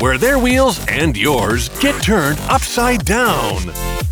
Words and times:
where 0.00 0.18
their 0.18 0.38
wheels 0.38 0.84
and 0.88 1.16
yours 1.16 1.68
get 1.80 2.00
turned 2.02 2.38
upside 2.48 3.04
down. 3.04 3.58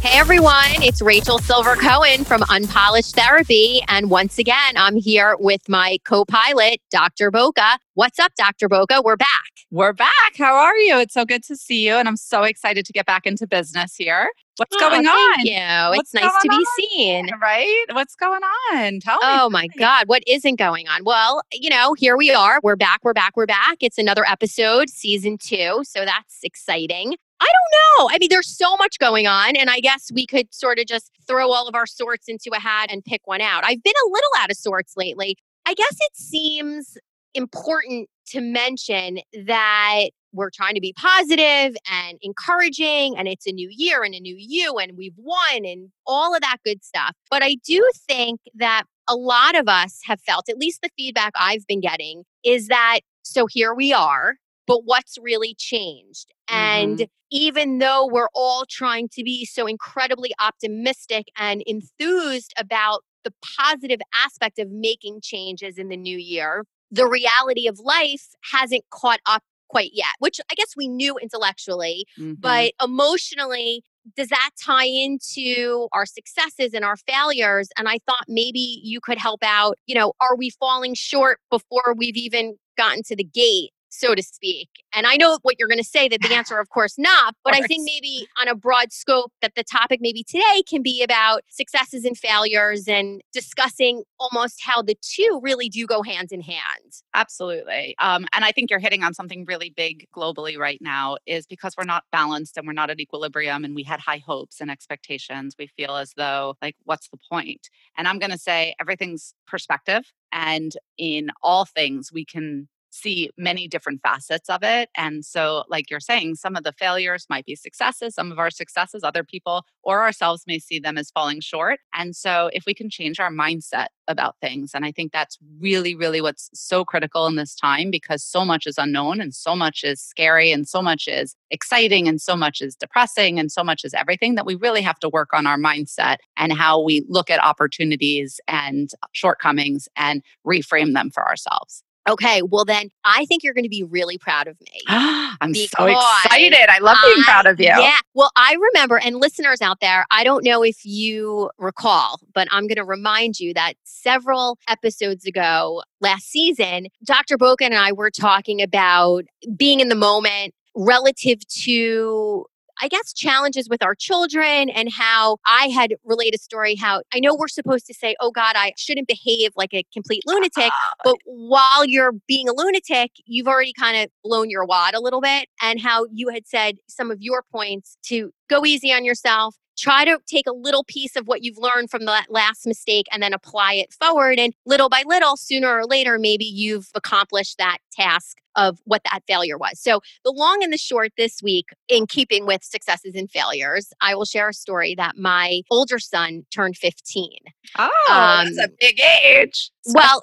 Hey 0.00 0.18
everyone, 0.18 0.82
it's 0.82 1.02
Rachel 1.02 1.38
Silver 1.38 1.76
Cohen 1.76 2.24
from 2.24 2.42
Unpolished 2.48 3.14
Therapy. 3.14 3.82
And 3.88 4.10
once 4.10 4.38
again, 4.38 4.74
I'm 4.76 4.96
here 4.96 5.36
with 5.38 5.68
my 5.68 5.98
co 6.04 6.24
pilot, 6.24 6.80
Dr. 6.90 7.30
Boca. 7.30 7.78
What's 7.94 8.18
up, 8.18 8.32
Dr. 8.34 8.68
Boca? 8.68 9.02
We're 9.04 9.16
back. 9.16 9.59
We're 9.72 9.92
back. 9.92 10.10
How 10.36 10.56
are 10.56 10.76
you? 10.78 10.98
It's 10.98 11.14
so 11.14 11.24
good 11.24 11.44
to 11.44 11.54
see 11.54 11.86
you. 11.86 11.94
And 11.94 12.08
I'm 12.08 12.16
so 12.16 12.42
excited 12.42 12.84
to 12.86 12.92
get 12.92 13.06
back 13.06 13.24
into 13.24 13.46
business 13.46 13.94
here. 13.94 14.32
What's 14.56 14.74
Oh, 14.74 14.80
going 14.80 15.04
thank 15.04 15.38
on? 15.38 15.46
you. 15.46 15.96
What's 15.96 16.12
it's 16.12 16.22
nice 16.22 16.42
to 16.42 16.48
be 16.48 16.66
seen. 16.88 17.30
Right? 17.40 17.84
What's 17.92 18.16
going 18.16 18.40
on? 18.72 18.98
Tell 18.98 19.14
me. 19.14 19.20
Oh 19.22 19.48
my 19.48 19.68
God, 19.78 20.08
what 20.08 20.24
isn't 20.26 20.56
going 20.56 20.88
on? 20.88 21.04
Well, 21.04 21.42
you 21.52 21.70
know, 21.70 21.94
here 21.94 22.16
we 22.16 22.32
are. 22.32 22.58
We're 22.64 22.74
back, 22.74 22.98
we're 23.04 23.12
back, 23.12 23.36
we're 23.36 23.46
back. 23.46 23.76
It's 23.80 23.96
another 23.96 24.24
episode, 24.26 24.90
season 24.90 25.38
two. 25.38 25.82
So 25.84 26.04
that's 26.04 26.40
exciting. 26.42 27.14
I 27.38 27.46
don't 27.46 28.08
know. 28.08 28.10
I 28.12 28.18
mean, 28.18 28.28
there's 28.28 28.48
so 28.48 28.76
much 28.76 28.98
going 28.98 29.28
on. 29.28 29.54
And 29.54 29.70
I 29.70 29.78
guess 29.78 30.10
we 30.12 30.26
could 30.26 30.52
sort 30.52 30.80
of 30.80 30.86
just 30.86 31.12
throw 31.28 31.52
all 31.52 31.68
of 31.68 31.76
our 31.76 31.86
sorts 31.86 32.26
into 32.26 32.50
a 32.52 32.58
hat 32.60 32.88
and 32.90 33.04
pick 33.04 33.20
one 33.24 33.40
out. 33.40 33.62
I've 33.64 33.82
been 33.84 33.94
a 34.04 34.08
little 34.10 34.30
out 34.38 34.50
of 34.50 34.56
sorts 34.56 34.94
lately. 34.96 35.36
I 35.64 35.74
guess 35.74 35.92
it 35.92 36.16
seems 36.16 36.98
important 37.34 38.08
to 38.28 38.40
mention 38.40 39.20
that 39.46 40.06
we're 40.32 40.50
trying 40.50 40.74
to 40.74 40.80
be 40.80 40.92
positive 40.92 41.76
and 41.90 42.18
encouraging 42.22 43.16
and 43.16 43.26
it's 43.26 43.46
a 43.46 43.52
new 43.52 43.68
year 43.70 44.04
and 44.04 44.14
a 44.14 44.20
new 44.20 44.36
you 44.38 44.78
and 44.78 44.96
we've 44.96 45.16
won 45.16 45.64
and 45.64 45.90
all 46.06 46.34
of 46.34 46.40
that 46.40 46.58
good 46.64 46.84
stuff. 46.84 47.14
But 47.30 47.42
I 47.42 47.56
do 47.66 47.88
think 48.08 48.40
that 48.54 48.84
a 49.08 49.16
lot 49.16 49.56
of 49.56 49.68
us 49.68 50.00
have 50.04 50.20
felt, 50.20 50.48
at 50.48 50.56
least 50.56 50.82
the 50.82 50.90
feedback 50.96 51.32
I've 51.34 51.66
been 51.66 51.80
getting, 51.80 52.22
is 52.44 52.68
that 52.68 53.00
so 53.22 53.46
here 53.46 53.74
we 53.74 53.92
are, 53.92 54.36
but 54.66 54.84
what's 54.84 55.18
really 55.20 55.54
changed? 55.58 56.32
And 56.48 56.98
mm-hmm. 56.98 57.04
even 57.30 57.78
though 57.78 58.06
we're 58.06 58.30
all 58.34 58.64
trying 58.68 59.08
to 59.14 59.24
be 59.24 59.44
so 59.44 59.66
incredibly 59.66 60.30
optimistic 60.40 61.26
and 61.36 61.62
enthused 61.66 62.54
about 62.56 63.00
the 63.24 63.32
positive 63.58 64.00
aspect 64.14 64.58
of 64.58 64.70
making 64.70 65.20
changes 65.22 65.76
in 65.76 65.88
the 65.88 65.96
new 65.96 66.16
year, 66.16 66.64
the 66.90 67.06
reality 67.06 67.66
of 67.66 67.78
life 67.78 68.28
hasn't 68.52 68.84
caught 68.90 69.20
up 69.26 69.42
quite 69.68 69.90
yet, 69.94 70.14
which 70.18 70.40
I 70.50 70.54
guess 70.54 70.74
we 70.76 70.88
knew 70.88 71.16
intellectually, 71.18 72.04
Mhm. 72.18 72.40
but 72.40 72.72
emotionally, 72.82 73.84
does 74.16 74.28
that 74.28 74.50
tie 74.60 74.86
into 74.86 75.88
our 75.92 76.06
successes 76.06 76.74
and 76.74 76.84
our 76.84 76.96
failures? 76.96 77.68
And 77.76 77.88
I 77.88 77.98
thought 78.06 78.24
maybe 78.26 78.80
you 78.82 79.00
could 79.00 79.18
help 79.18 79.42
out. 79.44 79.78
You 79.86 79.94
know, 79.94 80.12
are 80.20 80.34
we 80.36 80.50
falling 80.50 80.94
short 80.94 81.38
before 81.50 81.94
we've 81.96 82.16
even 82.16 82.56
gotten 82.76 83.02
to 83.04 83.14
the 83.14 83.24
gate? 83.24 83.70
So 83.90 84.14
to 84.14 84.22
speak. 84.22 84.68
And 84.94 85.06
I 85.06 85.16
know 85.16 85.38
what 85.42 85.56
you're 85.58 85.68
going 85.68 85.78
to 85.78 85.84
say 85.84 86.08
that 86.08 86.20
the 86.22 86.32
answer, 86.32 86.58
of 86.60 86.70
course, 86.70 86.94
not. 86.96 87.34
But 87.44 87.54
I 87.54 87.60
think 87.62 87.84
maybe 87.84 88.26
on 88.40 88.48
a 88.48 88.54
broad 88.54 88.92
scope, 88.92 89.32
that 89.42 89.54
the 89.56 89.64
topic 89.64 90.00
maybe 90.00 90.22
today 90.22 90.62
can 90.68 90.82
be 90.82 91.02
about 91.02 91.42
successes 91.48 92.04
and 92.04 92.16
failures 92.16 92.88
and 92.88 93.20
discussing 93.32 94.04
almost 94.18 94.60
how 94.64 94.80
the 94.80 94.96
two 95.02 95.40
really 95.42 95.68
do 95.68 95.86
go 95.86 96.02
hand 96.02 96.32
in 96.32 96.40
hand. 96.40 97.02
Absolutely. 97.14 97.94
Um, 97.98 98.26
and 98.32 98.44
I 98.44 98.52
think 98.52 98.70
you're 98.70 98.78
hitting 98.78 99.02
on 99.02 99.12
something 99.12 99.44
really 99.46 99.70
big 99.76 100.06
globally 100.16 100.56
right 100.56 100.78
now 100.80 101.16
is 101.26 101.46
because 101.46 101.74
we're 101.76 101.84
not 101.84 102.04
balanced 102.12 102.56
and 102.56 102.66
we're 102.66 102.72
not 102.72 102.90
at 102.90 103.00
equilibrium 103.00 103.64
and 103.64 103.74
we 103.74 103.82
had 103.82 104.00
high 104.00 104.22
hopes 104.24 104.60
and 104.60 104.70
expectations. 104.70 105.56
We 105.58 105.66
feel 105.66 105.96
as 105.96 106.12
though, 106.16 106.54
like, 106.62 106.76
what's 106.84 107.08
the 107.08 107.18
point? 107.30 107.68
And 107.98 108.06
I'm 108.06 108.18
going 108.18 108.30
to 108.30 108.38
say 108.38 108.74
everything's 108.80 109.34
perspective. 109.46 110.04
And 110.32 110.72
in 110.96 111.30
all 111.42 111.64
things, 111.64 112.10
we 112.12 112.24
can 112.24 112.68
see 112.90 113.30
many 113.36 113.68
different 113.68 114.00
facets 114.02 114.48
of 114.48 114.62
it. 114.62 114.90
And 114.96 115.24
so, 115.24 115.64
like 115.68 115.90
you're 115.90 116.00
saying, 116.00 116.36
some 116.36 116.56
of 116.56 116.64
the 116.64 116.72
failures 116.72 117.26
might 117.30 117.46
be 117.46 117.56
successes, 117.56 118.14
some 118.14 118.30
of 118.30 118.38
our 118.38 118.50
successes, 118.50 119.02
other 119.02 119.24
people 119.24 119.64
or 119.82 120.02
ourselves 120.02 120.44
may 120.46 120.58
see 120.58 120.78
them 120.78 120.98
as 120.98 121.10
falling 121.10 121.40
short. 121.40 121.80
And 121.94 122.14
so, 122.14 122.50
if 122.52 122.64
we 122.66 122.74
can 122.74 122.90
change 122.90 123.20
our 123.20 123.30
mindset 123.30 123.88
about 124.08 124.36
things, 124.40 124.72
and 124.74 124.84
I 124.84 124.92
think 124.92 125.12
that's 125.12 125.38
really, 125.60 125.94
really 125.94 126.20
what's 126.20 126.50
so 126.52 126.84
critical 126.84 127.26
in 127.26 127.36
this 127.36 127.54
time 127.54 127.90
because 127.90 128.24
so 128.24 128.44
much 128.44 128.66
is 128.66 128.78
unknown 128.78 129.20
and 129.20 129.34
so 129.34 129.54
much 129.54 129.84
is 129.84 130.00
scary 130.00 130.52
and 130.52 130.68
so 130.68 130.82
much 130.82 131.06
is 131.08 131.36
exciting 131.50 132.08
and 132.08 132.20
so 132.20 132.36
much 132.36 132.60
is 132.60 132.74
depressing 132.74 133.38
and 133.38 133.50
so 133.52 133.62
much 133.62 133.84
is 133.84 133.94
everything 133.94 134.34
that 134.34 134.46
we 134.46 134.54
really 134.56 134.82
have 134.82 134.98
to 134.98 135.08
work 135.08 135.30
on 135.32 135.46
our 135.46 135.58
mindset 135.58 136.16
and 136.36 136.52
how 136.52 136.80
we 136.80 137.04
look 137.08 137.30
at 137.30 137.42
opportunities 137.42 138.40
and 138.48 138.90
shortcomings 139.12 139.88
and 139.96 140.22
reframe 140.46 140.94
them 140.94 141.10
for 141.10 141.26
ourselves. 141.26 141.82
Okay, 142.08 142.42
well, 142.42 142.64
then 142.64 142.88
I 143.04 143.26
think 143.26 143.42
you're 143.42 143.54
going 143.54 143.64
to 143.64 143.70
be 143.70 143.82
really 143.82 144.16
proud 144.18 144.48
of 144.48 144.58
me. 144.60 144.80
I'm 144.88 145.54
so 145.54 145.86
excited. 145.86 146.68
I 146.68 146.78
love 146.80 146.96
being 147.04 147.22
proud 147.24 147.46
of 147.46 147.60
you. 147.60 147.66
Yeah. 147.66 147.98
Well, 148.14 148.30
I 148.36 148.56
remember, 148.74 148.98
and 148.98 149.16
listeners 149.16 149.60
out 149.60 149.80
there, 149.80 150.06
I 150.10 150.24
don't 150.24 150.44
know 150.44 150.62
if 150.62 150.84
you 150.84 151.50
recall, 151.58 152.20
but 152.34 152.48
I'm 152.50 152.66
going 152.66 152.76
to 152.76 152.84
remind 152.84 153.38
you 153.38 153.52
that 153.54 153.74
several 153.84 154.58
episodes 154.68 155.26
ago 155.26 155.82
last 156.00 156.30
season, 156.30 156.86
Dr. 157.04 157.36
Boca 157.36 157.64
and 157.64 157.74
I 157.74 157.92
were 157.92 158.10
talking 158.10 158.62
about 158.62 159.24
being 159.56 159.80
in 159.80 159.88
the 159.88 159.94
moment 159.94 160.54
relative 160.74 161.46
to. 161.48 162.46
I 162.80 162.88
guess 162.88 163.12
challenges 163.12 163.68
with 163.68 163.82
our 163.82 163.94
children 163.94 164.70
and 164.70 164.90
how 164.92 165.38
I 165.46 165.68
had 165.68 165.94
relayed 166.04 166.34
a 166.34 166.38
story 166.38 166.74
how 166.74 167.02
I 167.14 167.20
know 167.20 167.34
we're 167.34 167.48
supposed 167.48 167.86
to 167.86 167.94
say, 167.94 168.16
oh 168.20 168.30
God, 168.30 168.54
I 168.56 168.72
shouldn't 168.76 169.08
behave 169.08 169.52
like 169.56 169.74
a 169.74 169.84
complete 169.92 170.22
lunatic. 170.26 170.70
Ah, 170.72 170.92
But 171.04 171.16
while 171.24 171.84
you're 171.84 172.12
being 172.26 172.48
a 172.48 172.52
lunatic, 172.52 173.12
you've 173.26 173.46
already 173.46 173.72
kind 173.78 173.96
of 173.96 174.10
blown 174.24 174.50
your 174.50 174.64
wad 174.64 174.94
a 174.94 175.00
little 175.00 175.20
bit. 175.20 175.48
And 175.62 175.80
how 175.80 176.06
you 176.12 176.28
had 176.30 176.46
said 176.46 176.76
some 176.88 177.10
of 177.10 177.18
your 177.20 177.44
points 177.52 177.96
to 178.04 178.32
go 178.48 178.64
easy 178.64 178.92
on 178.92 179.04
yourself, 179.04 179.56
try 179.80 180.04
to 180.04 180.18
take 180.26 180.46
a 180.46 180.52
little 180.52 180.84
piece 180.84 181.16
of 181.16 181.26
what 181.26 181.42
you've 181.42 181.58
learned 181.58 181.90
from 181.90 182.04
that 182.04 182.26
last 182.28 182.66
mistake 182.66 183.06
and 183.10 183.22
then 183.22 183.32
apply 183.32 183.74
it 183.74 183.92
forward. 183.92 184.38
And 184.38 184.52
little 184.66 184.88
by 184.88 185.02
little, 185.06 185.36
sooner 185.36 185.68
or 185.68 185.86
later, 185.86 186.18
maybe 186.18 186.44
you've 186.44 186.88
accomplished 186.94 187.56
that 187.58 187.78
task 187.92 188.38
of 188.56 188.78
what 188.84 189.02
that 189.04 189.20
failure 189.26 189.56
was. 189.56 189.80
So, 189.80 190.00
the 190.24 190.32
long 190.32 190.62
and 190.62 190.72
the 190.72 190.76
short 190.78 191.12
this 191.16 191.40
week, 191.42 191.66
in 191.88 192.06
keeping 192.06 192.46
with 192.46 192.62
successes 192.64 193.14
and 193.14 193.30
failures, 193.30 193.92
I 194.00 194.14
will 194.14 194.24
share 194.24 194.48
a 194.48 194.52
story 194.52 194.94
that 194.96 195.16
my 195.16 195.62
older 195.70 195.98
son 195.98 196.44
turned 196.52 196.76
15. 196.76 197.30
Oh, 197.78 197.88
Um, 198.10 198.54
that's 198.54 198.68
a 198.68 198.74
big 198.80 199.00
age. 199.24 199.70
Well, 199.86 200.22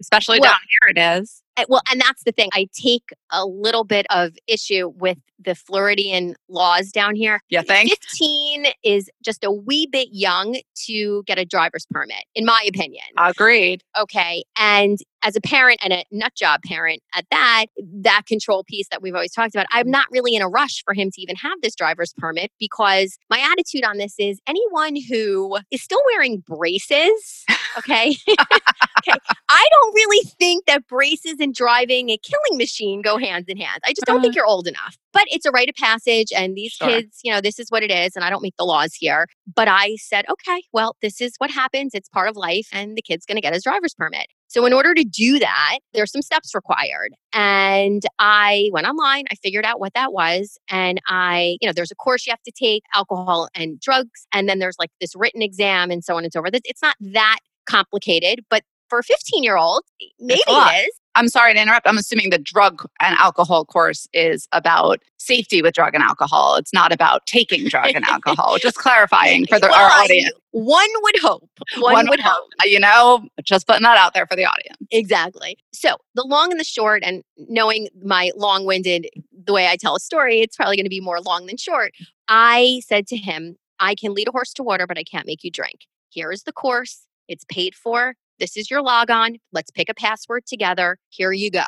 especially 0.00 0.40
well- 0.40 0.50
down 0.52 0.60
here 0.70 0.94
it 0.96 1.20
is. 1.22 1.42
Well, 1.68 1.82
and 1.90 2.00
that's 2.00 2.22
the 2.24 2.32
thing. 2.32 2.50
I 2.52 2.68
take 2.72 3.10
a 3.30 3.44
little 3.46 3.84
bit 3.84 4.06
of 4.10 4.32
issue 4.46 4.92
with 4.96 5.18
the 5.38 5.54
Floridian 5.54 6.34
laws 6.48 6.90
down 6.90 7.14
here. 7.14 7.40
Yeah, 7.48 7.62
think? 7.62 7.90
15 7.90 8.66
is 8.82 9.10
just 9.24 9.44
a 9.44 9.50
wee 9.50 9.86
bit 9.86 10.08
young 10.12 10.58
to 10.86 11.22
get 11.26 11.38
a 11.38 11.44
driver's 11.44 11.86
permit, 11.90 12.24
in 12.34 12.44
my 12.44 12.64
opinion. 12.68 13.04
Agreed. 13.18 13.82
Okay. 13.98 14.44
And 14.58 14.98
as 15.26 15.34
a 15.34 15.40
parent 15.40 15.80
and 15.82 15.92
a 15.92 16.04
nut 16.12 16.32
job 16.36 16.60
parent 16.64 17.02
at 17.16 17.26
that, 17.32 17.66
that 17.76 18.22
control 18.28 18.62
piece 18.62 18.86
that 18.90 19.02
we've 19.02 19.14
always 19.14 19.32
talked 19.32 19.52
about, 19.54 19.66
I'm 19.72 19.86
mm-hmm. 19.86 19.90
not 19.90 20.06
really 20.12 20.36
in 20.36 20.42
a 20.42 20.48
rush 20.48 20.84
for 20.84 20.94
him 20.94 21.10
to 21.10 21.20
even 21.20 21.34
have 21.34 21.60
this 21.62 21.74
driver's 21.74 22.14
permit 22.16 22.52
because 22.60 23.18
my 23.28 23.40
attitude 23.40 23.84
on 23.84 23.98
this 23.98 24.14
is 24.20 24.38
anyone 24.46 24.94
who 25.08 25.58
is 25.72 25.82
still 25.82 25.98
wearing 26.12 26.44
braces, 26.46 27.44
okay? 27.76 28.16
okay. 28.30 29.18
I 29.48 29.68
don't 29.70 29.94
really 29.94 30.24
think 30.38 30.64
that 30.66 30.86
braces 30.86 31.40
and 31.40 31.52
driving 31.52 32.10
a 32.10 32.18
killing 32.18 32.56
machine 32.56 33.02
go 33.02 33.18
hand 33.18 33.46
in 33.48 33.56
hand. 33.56 33.80
I 33.84 33.90
just 33.90 34.06
don't 34.06 34.20
think 34.20 34.32
uh-huh. 34.32 34.36
you're 34.36 34.46
old 34.46 34.68
enough. 34.68 34.96
But 35.12 35.24
it's 35.28 35.46
a 35.46 35.50
rite 35.50 35.70
of 35.70 35.74
passage, 35.74 36.28
and 36.36 36.54
these 36.54 36.72
Sure. 36.72 36.88
kids, 36.88 37.20
you 37.24 37.32
know, 37.32 37.40
this 37.40 37.58
is 37.58 37.70
what 37.70 37.82
it 37.82 37.90
is, 37.90 38.14
and 38.14 38.24
I 38.24 38.30
don't 38.30 38.42
make 38.42 38.56
the 38.58 38.64
laws 38.64 38.94
here. 38.94 39.26
But 39.54 39.66
I 39.66 39.96
said, 39.96 40.26
okay, 40.30 40.62
well, 40.72 40.94
this 41.00 41.20
is 41.20 41.32
what 41.38 41.50
happens. 41.50 41.94
It's 41.94 42.08
part 42.08 42.28
of 42.28 42.36
life, 42.36 42.68
and 42.70 42.96
the 42.96 43.02
kid's 43.02 43.24
going 43.24 43.36
to 43.36 43.40
get 43.40 43.54
his 43.54 43.64
driver's 43.64 43.94
permit. 43.94 44.26
So, 44.48 44.64
in 44.64 44.72
order 44.72 44.94
to 44.94 45.04
do 45.04 45.38
that, 45.38 45.78
there's 45.92 46.12
some 46.12 46.22
steps 46.22 46.54
required. 46.54 47.12
And 47.32 48.02
I 48.18 48.70
went 48.72 48.86
online, 48.86 49.24
I 49.30 49.34
figured 49.36 49.64
out 49.64 49.80
what 49.80 49.92
that 49.94 50.12
was. 50.12 50.58
And 50.70 51.00
I, 51.08 51.58
you 51.60 51.68
know, 51.68 51.72
there's 51.72 51.90
a 51.90 51.94
course 51.96 52.26
you 52.26 52.30
have 52.30 52.42
to 52.42 52.52
take 52.52 52.82
alcohol 52.94 53.48
and 53.54 53.78
drugs. 53.80 54.26
And 54.32 54.48
then 54.48 54.58
there's 54.58 54.76
like 54.78 54.90
this 55.00 55.14
written 55.16 55.42
exam 55.42 55.90
and 55.90 56.02
so 56.04 56.16
on 56.16 56.24
and 56.24 56.32
so 56.32 56.40
forth. 56.40 56.54
It's- 56.54 56.62
It's 56.64 56.82
not 56.82 56.96
that 57.00 57.38
complicated, 57.68 58.40
but 58.48 58.62
for 58.88 59.00
a 59.00 59.02
15 59.02 59.42
year 59.42 59.56
old, 59.56 59.82
maybe 60.20 60.40
it 60.78 60.86
is. 60.86 61.00
I'm 61.16 61.28
sorry 61.28 61.54
to 61.54 61.60
interrupt. 61.60 61.88
I'm 61.88 61.98
assuming 61.98 62.30
the 62.30 62.38
drug 62.38 62.86
and 63.00 63.16
alcohol 63.18 63.64
course 63.64 64.06
is 64.12 64.46
about 64.52 65.02
safety 65.18 65.62
with 65.62 65.74
drug 65.74 65.94
and 65.94 66.02
alcohol. 66.02 66.56
It's 66.56 66.72
not 66.72 66.92
about 66.92 67.26
taking 67.26 67.66
drug 67.68 67.92
and 67.94 68.04
alcohol. 68.04 68.58
Just 68.60 68.76
clarifying 68.76 69.46
for 69.46 69.58
the, 69.58 69.66
Well, 69.66 69.74
our 69.82 69.90
I- 69.90 70.04
audience. 70.04 70.30
One 70.52 70.88
would 71.02 71.16
hope. 71.20 71.50
One, 71.78 72.08
would 72.08 72.20
hope. 72.20 72.48
Uh, 72.60 72.66
You 72.66 72.80
know, 72.80 73.26
just 73.42 73.66
putting 73.66 73.82
that 73.82 73.98
out 73.98 74.14
there 74.14 74.26
for 74.26 74.36
the 74.36 74.46
audience. 74.46 74.78
exactly. 74.90 75.58
So, 75.72 75.96
the 76.14 76.24
long 76.24 76.50
and 76.50 76.58
the 76.58 76.64
short, 76.64 77.02
and 77.04 77.22
knowing 77.36 77.88
my 78.02 78.30
long 78.36 78.64
winded, 78.64 79.06
the 79.44 79.52
way 79.52 79.66
I 79.68 79.76
tell 79.76 79.96
a 79.96 80.00
story, 80.00 80.40
it's 80.40 80.56
probably 80.56 80.76
going 80.76 80.86
to 80.86 80.90
be 80.90 81.00
more 81.00 81.20
long 81.20 81.44
than 81.44 81.58
short. 81.58 81.92
I 82.28 82.80
said 82.86 83.06
to 83.08 83.16
him, 83.18 83.56
I 83.80 83.94
can 83.94 84.14
lead 84.14 84.28
a 84.28 84.32
horse 84.32 84.54
to 84.54 84.62
water, 84.62 84.86
but 84.86 84.96
I 84.96 85.02
can't 85.04 85.26
make 85.26 85.44
you 85.44 85.50
drink. 85.50 85.80
Here 86.08 86.32
is 86.32 86.44
the 86.44 86.52
course, 86.52 87.06
it's 87.28 87.44
paid 87.50 87.74
for. 87.74 88.14
This 88.38 88.56
is 88.56 88.70
your 88.70 88.82
log 88.82 89.10
on. 89.10 89.36
Let's 89.52 89.70
pick 89.70 89.88
a 89.88 89.94
password 89.94 90.46
together. 90.46 90.98
Here 91.08 91.32
you 91.32 91.50
go. 91.50 91.64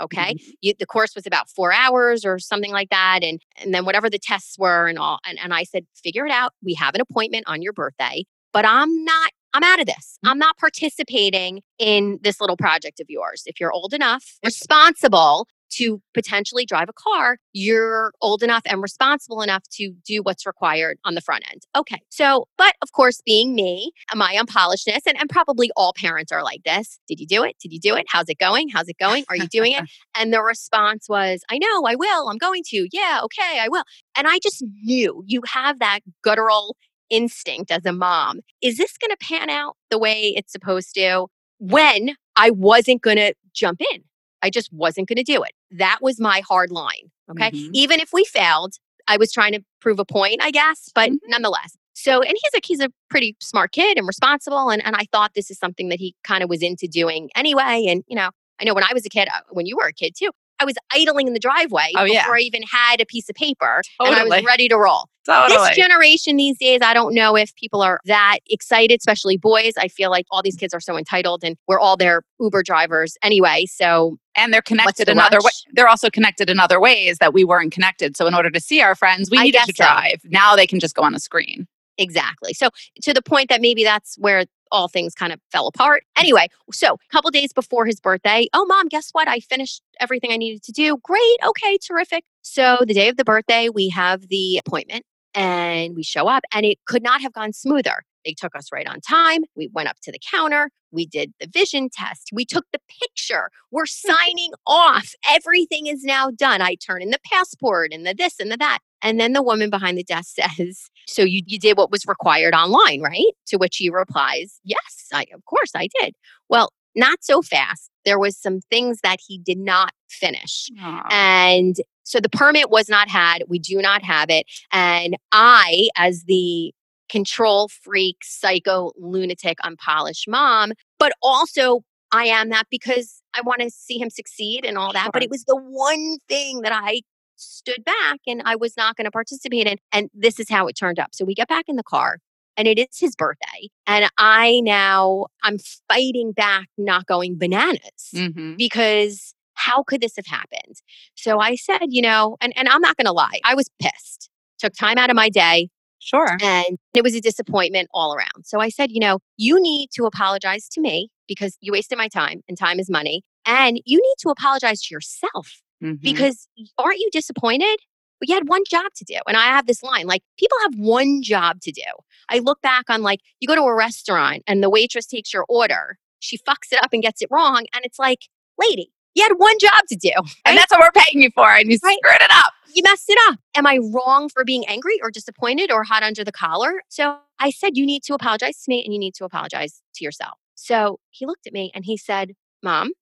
Okay. 0.00 0.34
Mm-hmm. 0.34 0.50
You, 0.60 0.74
the 0.78 0.86
course 0.86 1.14
was 1.14 1.26
about 1.26 1.48
four 1.48 1.72
hours 1.72 2.24
or 2.24 2.38
something 2.38 2.72
like 2.72 2.90
that. 2.90 3.20
And, 3.22 3.40
and 3.62 3.72
then 3.72 3.84
whatever 3.84 4.10
the 4.10 4.18
tests 4.18 4.58
were 4.58 4.88
and 4.88 4.98
all. 4.98 5.20
And, 5.26 5.38
and 5.42 5.54
I 5.54 5.62
said, 5.64 5.86
figure 6.02 6.26
it 6.26 6.32
out. 6.32 6.52
We 6.62 6.74
have 6.74 6.94
an 6.94 7.00
appointment 7.00 7.44
on 7.46 7.62
your 7.62 7.72
birthday, 7.72 8.24
but 8.52 8.64
I'm 8.64 9.04
not 9.04 9.30
I'm 9.54 9.62
out 9.62 9.80
of 9.80 9.86
this. 9.86 10.18
Mm. 10.24 10.30
I'm 10.30 10.38
not 10.38 10.58
participating 10.58 11.62
in 11.78 12.18
this 12.22 12.40
little 12.40 12.56
project 12.56 13.00
of 13.00 13.06
yours. 13.08 13.44
If 13.46 13.60
you're 13.60 13.72
old 13.72 13.94
enough, 13.94 14.38
responsible 14.44 15.46
to 15.76 16.00
potentially 16.12 16.64
drive 16.64 16.88
a 16.88 16.92
car, 16.92 17.38
you're 17.52 18.12
old 18.20 18.42
enough 18.42 18.62
and 18.66 18.82
responsible 18.82 19.42
enough 19.42 19.62
to 19.72 19.92
do 20.06 20.22
what's 20.22 20.46
required 20.46 20.98
on 21.04 21.14
the 21.14 21.20
front 21.20 21.44
end. 21.50 21.62
Okay. 21.76 22.00
So, 22.10 22.46
but 22.56 22.74
of 22.82 22.92
course, 22.92 23.20
being 23.24 23.54
me, 23.54 23.92
my 24.14 24.34
unpolishedness, 24.34 25.00
and, 25.06 25.18
and 25.18 25.28
probably 25.28 25.70
all 25.76 25.92
parents 25.96 26.32
are 26.32 26.42
like 26.42 26.62
this. 26.64 26.98
Did 27.08 27.20
you 27.20 27.26
do 27.26 27.44
it? 27.44 27.56
Did 27.60 27.72
you 27.72 27.80
do 27.80 27.94
it? 27.96 28.06
How's 28.08 28.28
it 28.28 28.38
going? 28.38 28.68
How's 28.68 28.88
it 28.88 28.98
going? 28.98 29.24
Are 29.28 29.36
you 29.36 29.48
doing 29.48 29.72
it? 29.72 29.84
and 30.18 30.32
the 30.32 30.42
response 30.42 31.08
was, 31.08 31.42
I 31.50 31.58
know, 31.58 31.84
I 31.86 31.94
will. 31.94 32.28
I'm 32.28 32.38
going 32.38 32.62
to. 32.68 32.88
Yeah, 32.92 33.20
okay, 33.24 33.60
I 33.60 33.68
will. 33.68 33.84
And 34.16 34.26
I 34.28 34.38
just 34.38 34.64
knew 34.82 35.22
you 35.26 35.42
have 35.52 35.78
that 35.80 36.00
guttural 36.22 36.76
instinct 37.10 37.70
as 37.70 37.84
a 37.84 37.92
mom. 37.92 38.40
Is 38.62 38.76
this 38.76 38.96
going 38.96 39.10
to 39.10 39.16
pan 39.16 39.50
out 39.50 39.76
the 39.90 39.98
way 39.98 40.34
it's 40.36 40.52
supposed 40.52 40.94
to? 40.94 41.26
When 41.58 42.16
I 42.36 42.50
wasn't 42.50 43.02
going 43.02 43.16
to 43.16 43.34
jump 43.54 43.80
in. 43.92 44.02
I 44.44 44.50
just 44.50 44.70
wasn't 44.72 45.08
going 45.08 45.16
to 45.16 45.22
do 45.24 45.42
it. 45.42 45.52
That 45.70 45.98
was 46.02 46.20
my 46.20 46.42
hard 46.46 46.70
line. 46.70 47.10
Okay. 47.30 47.50
Mm-hmm. 47.50 47.70
Even 47.72 47.98
if 48.00 48.10
we 48.12 48.24
failed, 48.26 48.74
I 49.08 49.16
was 49.16 49.32
trying 49.32 49.52
to 49.52 49.60
prove 49.80 49.98
a 49.98 50.04
point, 50.04 50.40
I 50.42 50.50
guess, 50.50 50.90
but 50.94 51.08
mm-hmm. 51.08 51.30
nonetheless. 51.30 51.76
So, 51.94 52.20
and 52.20 52.32
he's 52.32 52.60
a 52.60 52.60
he's 52.66 52.80
a 52.80 52.90
pretty 53.08 53.36
smart 53.40 53.72
kid 53.72 53.96
and 53.96 54.06
responsible, 54.06 54.68
and 54.68 54.84
and 54.84 54.96
I 54.96 55.06
thought 55.12 55.32
this 55.34 55.50
is 55.50 55.58
something 55.58 55.88
that 55.88 56.00
he 56.00 56.14
kind 56.24 56.42
of 56.42 56.50
was 56.50 56.60
into 56.60 56.86
doing 56.88 57.30
anyway. 57.36 57.86
And 57.88 58.04
you 58.08 58.16
know, 58.16 58.30
I 58.60 58.64
know 58.64 58.74
when 58.74 58.84
I 58.84 58.92
was 58.92 59.06
a 59.06 59.08
kid, 59.08 59.28
uh, 59.28 59.40
when 59.50 59.64
you 59.64 59.76
were 59.76 59.86
a 59.86 59.92
kid 59.92 60.14
too, 60.18 60.30
I 60.60 60.64
was 60.64 60.74
idling 60.94 61.26
in 61.26 61.34
the 61.34 61.40
driveway 61.40 61.90
oh, 61.96 62.04
before 62.04 62.12
yeah. 62.12 62.26
I 62.28 62.38
even 62.38 62.62
had 62.62 63.00
a 63.00 63.06
piece 63.06 63.28
of 63.28 63.34
paper, 63.34 63.82
totally. 63.98 64.20
and 64.20 64.32
I 64.32 64.36
was 64.36 64.44
ready 64.44 64.68
to 64.68 64.76
roll. 64.76 65.08
Totally. 65.26 65.68
This 65.68 65.76
generation 65.76 66.36
these 66.36 66.58
days, 66.58 66.80
I 66.82 66.92
don't 66.92 67.14
know 67.14 67.34
if 67.34 67.54
people 67.56 67.80
are 67.80 67.98
that 68.04 68.40
excited, 68.50 69.00
especially 69.00 69.38
boys. 69.38 69.72
I 69.78 69.88
feel 69.88 70.10
like 70.10 70.26
all 70.30 70.42
these 70.42 70.56
kids 70.56 70.74
are 70.74 70.80
so 70.80 70.98
entitled 70.98 71.42
and 71.42 71.56
we're 71.66 71.80
all 71.80 71.96
their 71.96 72.22
Uber 72.40 72.62
drivers 72.62 73.16
anyway. 73.22 73.64
So 73.66 74.18
and 74.36 74.52
they're 74.52 74.62
connected 74.62 75.08
in 75.08 75.18
other 75.18 75.38
ways. 75.38 75.64
They're 75.72 75.88
also 75.88 76.10
connected 76.10 76.50
in 76.50 76.60
other 76.60 76.78
ways 76.78 77.18
that 77.18 77.32
we 77.32 77.42
weren't 77.44 77.72
connected. 77.72 78.16
So 78.16 78.26
in 78.26 78.34
order 78.34 78.50
to 78.50 78.60
see 78.60 78.82
our 78.82 78.94
friends, 78.94 79.30
we 79.30 79.38
needed 79.38 79.62
to 79.64 79.72
drive. 79.72 80.20
So. 80.22 80.28
Now 80.30 80.56
they 80.56 80.66
can 80.66 80.78
just 80.78 80.94
go 80.94 81.02
on 81.02 81.14
a 81.14 81.20
screen. 81.20 81.66
Exactly. 81.96 82.52
So 82.52 82.68
to 83.02 83.14
the 83.14 83.22
point 83.22 83.48
that 83.48 83.60
maybe 83.60 83.84
that's 83.84 84.16
where 84.18 84.44
all 84.74 84.88
things 84.88 85.14
kind 85.14 85.32
of 85.32 85.40
fell 85.52 85.68
apart. 85.68 86.02
Anyway, 86.18 86.48
so 86.72 86.94
a 86.94 87.12
couple 87.12 87.30
days 87.30 87.52
before 87.52 87.86
his 87.86 88.00
birthday, 88.00 88.46
oh 88.52 88.66
mom, 88.66 88.88
guess 88.88 89.10
what? 89.12 89.28
I 89.28 89.38
finished 89.38 89.82
everything 90.00 90.32
I 90.32 90.36
needed 90.36 90.62
to 90.64 90.72
do. 90.72 90.98
Great. 91.02 91.38
Okay, 91.46 91.78
terrific. 91.78 92.24
So 92.42 92.78
the 92.86 92.92
day 92.92 93.08
of 93.08 93.16
the 93.16 93.24
birthday, 93.24 93.68
we 93.68 93.88
have 93.90 94.28
the 94.28 94.60
appointment 94.66 95.04
and 95.34 95.94
we 95.94 96.02
show 96.02 96.26
up 96.26 96.42
and 96.52 96.66
it 96.66 96.78
could 96.86 97.02
not 97.02 97.20
have 97.20 97.32
gone 97.32 97.52
smoother. 97.52 98.02
They 98.24 98.32
took 98.32 98.56
us 98.56 98.72
right 98.72 98.88
on 98.88 99.00
time. 99.00 99.42
We 99.54 99.70
went 99.72 99.88
up 99.88 99.96
to 100.02 100.12
the 100.12 100.18
counter. 100.30 100.70
We 100.90 101.06
did 101.06 101.32
the 101.40 101.46
vision 101.46 101.88
test. 101.92 102.30
We 102.32 102.44
took 102.44 102.64
the 102.72 102.80
picture. 103.00 103.50
We're 103.70 103.86
signing 103.86 104.52
off. 104.66 105.12
Everything 105.28 105.86
is 105.86 106.02
now 106.02 106.30
done. 106.30 106.62
I 106.62 106.76
turn 106.76 107.02
in 107.02 107.10
the 107.10 107.18
passport 107.30 107.92
and 107.92 108.06
the 108.06 108.14
this 108.14 108.40
and 108.40 108.50
the 108.50 108.56
that. 108.56 108.78
And 109.04 109.20
then 109.20 109.34
the 109.34 109.42
woman 109.42 109.70
behind 109.70 109.96
the 109.96 110.02
desk 110.02 110.36
says, 110.58 110.90
So 111.06 111.22
you, 111.22 111.42
you 111.46 111.60
did 111.60 111.76
what 111.76 111.92
was 111.92 112.06
required 112.06 112.54
online, 112.54 113.00
right? 113.00 113.32
To 113.48 113.56
which 113.56 113.76
he 113.76 113.90
replies, 113.90 114.58
Yes, 114.64 115.08
I, 115.12 115.26
of 115.32 115.44
course 115.44 115.70
I 115.76 115.88
did. 116.00 116.14
Well, 116.48 116.70
not 116.96 117.18
so 117.22 117.42
fast. 117.42 117.90
There 118.04 118.18
was 118.18 118.36
some 118.36 118.60
things 118.70 119.00
that 119.02 119.18
he 119.24 119.38
did 119.38 119.58
not 119.58 119.92
finish. 120.08 120.70
Aww. 120.80 121.12
And 121.12 121.76
so 122.04 122.20
the 122.20 122.28
permit 122.28 122.70
was 122.70 122.88
not 122.88 123.08
had. 123.08 123.44
We 123.48 123.58
do 123.58 123.78
not 123.78 124.02
have 124.02 124.30
it. 124.30 124.46
And 124.72 125.16
I, 125.32 125.88
as 125.96 126.24
the 126.24 126.72
control 127.08 127.68
freak, 127.68 128.18
psycho, 128.22 128.92
lunatic, 128.96 129.58
unpolished 129.64 130.28
mom, 130.28 130.72
but 130.98 131.12
also 131.22 131.82
I 132.12 132.26
am 132.26 132.50
that 132.50 132.66
because 132.70 133.22
I 133.34 133.40
want 133.40 133.60
to 133.62 133.70
see 133.70 133.98
him 133.98 134.10
succeed 134.10 134.64
and 134.64 134.78
all 134.78 134.92
that. 134.92 135.04
Sure. 135.04 135.10
But 135.12 135.24
it 135.24 135.30
was 135.30 135.44
the 135.44 135.56
one 135.56 136.18
thing 136.28 136.60
that 136.60 136.72
I 136.72 137.00
stood 137.44 137.84
back 137.84 138.20
and 138.26 138.42
I 138.44 138.56
was 138.56 138.76
not 138.76 138.96
going 138.96 139.04
to 139.04 139.10
participate 139.10 139.66
in. 139.66 139.78
And 139.92 140.10
this 140.14 140.40
is 140.40 140.48
how 140.48 140.66
it 140.66 140.74
turned 140.74 140.98
up. 140.98 141.10
So 141.12 141.24
we 141.24 141.34
get 141.34 141.48
back 141.48 141.64
in 141.68 141.76
the 141.76 141.82
car 141.82 142.18
and 142.56 142.68
it 142.68 142.78
is 142.78 142.98
his 142.98 143.14
birthday. 143.16 143.68
And 143.86 144.10
I 144.18 144.60
now, 144.60 145.26
I'm 145.42 145.58
fighting 145.88 146.32
back, 146.32 146.68
not 146.78 147.06
going 147.06 147.38
bananas 147.38 148.10
mm-hmm. 148.14 148.54
because 148.56 149.34
how 149.54 149.82
could 149.82 150.00
this 150.00 150.16
have 150.16 150.26
happened? 150.26 150.76
So 151.14 151.38
I 151.38 151.54
said, 151.54 151.86
you 151.88 152.02
know, 152.02 152.36
and, 152.40 152.52
and 152.56 152.68
I'm 152.68 152.80
not 152.80 152.96
going 152.96 153.06
to 153.06 153.12
lie, 153.12 153.40
I 153.44 153.54
was 153.54 153.68
pissed. 153.80 154.30
Took 154.58 154.74
time 154.74 154.98
out 154.98 155.10
of 155.10 155.16
my 155.16 155.28
day. 155.28 155.68
Sure. 155.98 156.36
And 156.42 156.76
it 156.94 157.02
was 157.02 157.14
a 157.14 157.20
disappointment 157.20 157.88
all 157.94 158.14
around. 158.14 158.44
So 158.44 158.60
I 158.60 158.68
said, 158.68 158.90
you 158.92 159.00
know, 159.00 159.20
you 159.36 159.60
need 159.60 159.88
to 159.94 160.04
apologize 160.04 160.68
to 160.72 160.80
me 160.80 161.08
because 161.26 161.56
you 161.60 161.72
wasted 161.72 161.96
my 161.96 162.08
time 162.08 162.42
and 162.46 162.58
time 162.58 162.78
is 162.78 162.90
money. 162.90 163.22
And 163.46 163.80
you 163.84 163.98
need 163.98 164.14
to 164.20 164.28
apologize 164.28 164.82
to 164.82 164.94
yourself 164.94 165.62
mm-hmm. 165.82 165.94
because 166.02 166.48
aren't 166.78 166.98
you 166.98 167.08
disappointed? 167.12 167.76
But 168.20 168.28
you 168.28 168.34
had 168.34 168.48
one 168.48 168.62
job 168.68 168.92
to 168.96 169.04
do. 169.04 169.16
And 169.26 169.36
I 169.36 169.46
have 169.46 169.66
this 169.66 169.82
line 169.82 170.06
like, 170.06 170.22
people 170.38 170.56
have 170.62 170.74
one 170.76 171.22
job 171.22 171.60
to 171.62 171.72
do. 171.72 171.82
I 172.30 172.38
look 172.38 172.62
back 172.62 172.84
on 172.88 173.02
like, 173.02 173.20
you 173.40 173.48
go 173.48 173.54
to 173.54 173.62
a 173.62 173.74
restaurant 173.74 174.42
and 174.46 174.62
the 174.62 174.70
waitress 174.70 175.06
takes 175.06 175.32
your 175.32 175.44
order, 175.48 175.98
she 176.20 176.38
fucks 176.38 176.72
it 176.72 176.82
up 176.82 176.90
and 176.92 177.02
gets 177.02 177.22
it 177.22 177.28
wrong. 177.30 177.66
And 177.74 177.84
it's 177.84 177.98
like, 177.98 178.28
lady, 178.58 178.92
you 179.14 179.22
had 179.22 179.34
one 179.36 179.58
job 179.58 179.82
to 179.88 179.96
do. 179.96 180.10
Right? 180.16 180.34
And 180.46 180.58
that's 180.58 180.70
what 180.70 180.80
we're 180.80 181.02
paying 181.02 181.22
you 181.22 181.30
for. 181.34 181.48
And 181.48 181.70
you 181.70 181.78
right? 181.82 181.98
screwed 182.02 182.22
it 182.22 182.30
up. 182.30 182.52
You 182.74 182.82
messed 182.82 183.08
it 183.08 183.18
up. 183.28 183.38
Am 183.56 183.66
I 183.66 183.78
wrong 183.92 184.28
for 184.28 184.44
being 184.44 184.66
angry 184.66 184.98
or 185.02 185.10
disappointed 185.10 185.70
or 185.70 185.84
hot 185.84 186.02
under 186.02 186.24
the 186.24 186.32
collar? 186.32 186.82
So 186.88 187.18
I 187.38 187.50
said, 187.50 187.76
You 187.76 187.86
need 187.86 188.02
to 188.04 188.14
apologize 188.14 188.62
to 188.62 188.68
me 188.68 188.82
and 188.84 188.92
you 188.92 188.98
need 188.98 189.14
to 189.14 189.24
apologize 189.24 189.80
to 189.94 190.04
yourself. 190.04 190.38
So 190.54 190.98
he 191.10 191.24
looked 191.24 191.46
at 191.46 191.52
me 191.52 191.70
and 191.74 191.84
he 191.84 191.96
said, 191.96 192.32
Mom, 192.62 192.92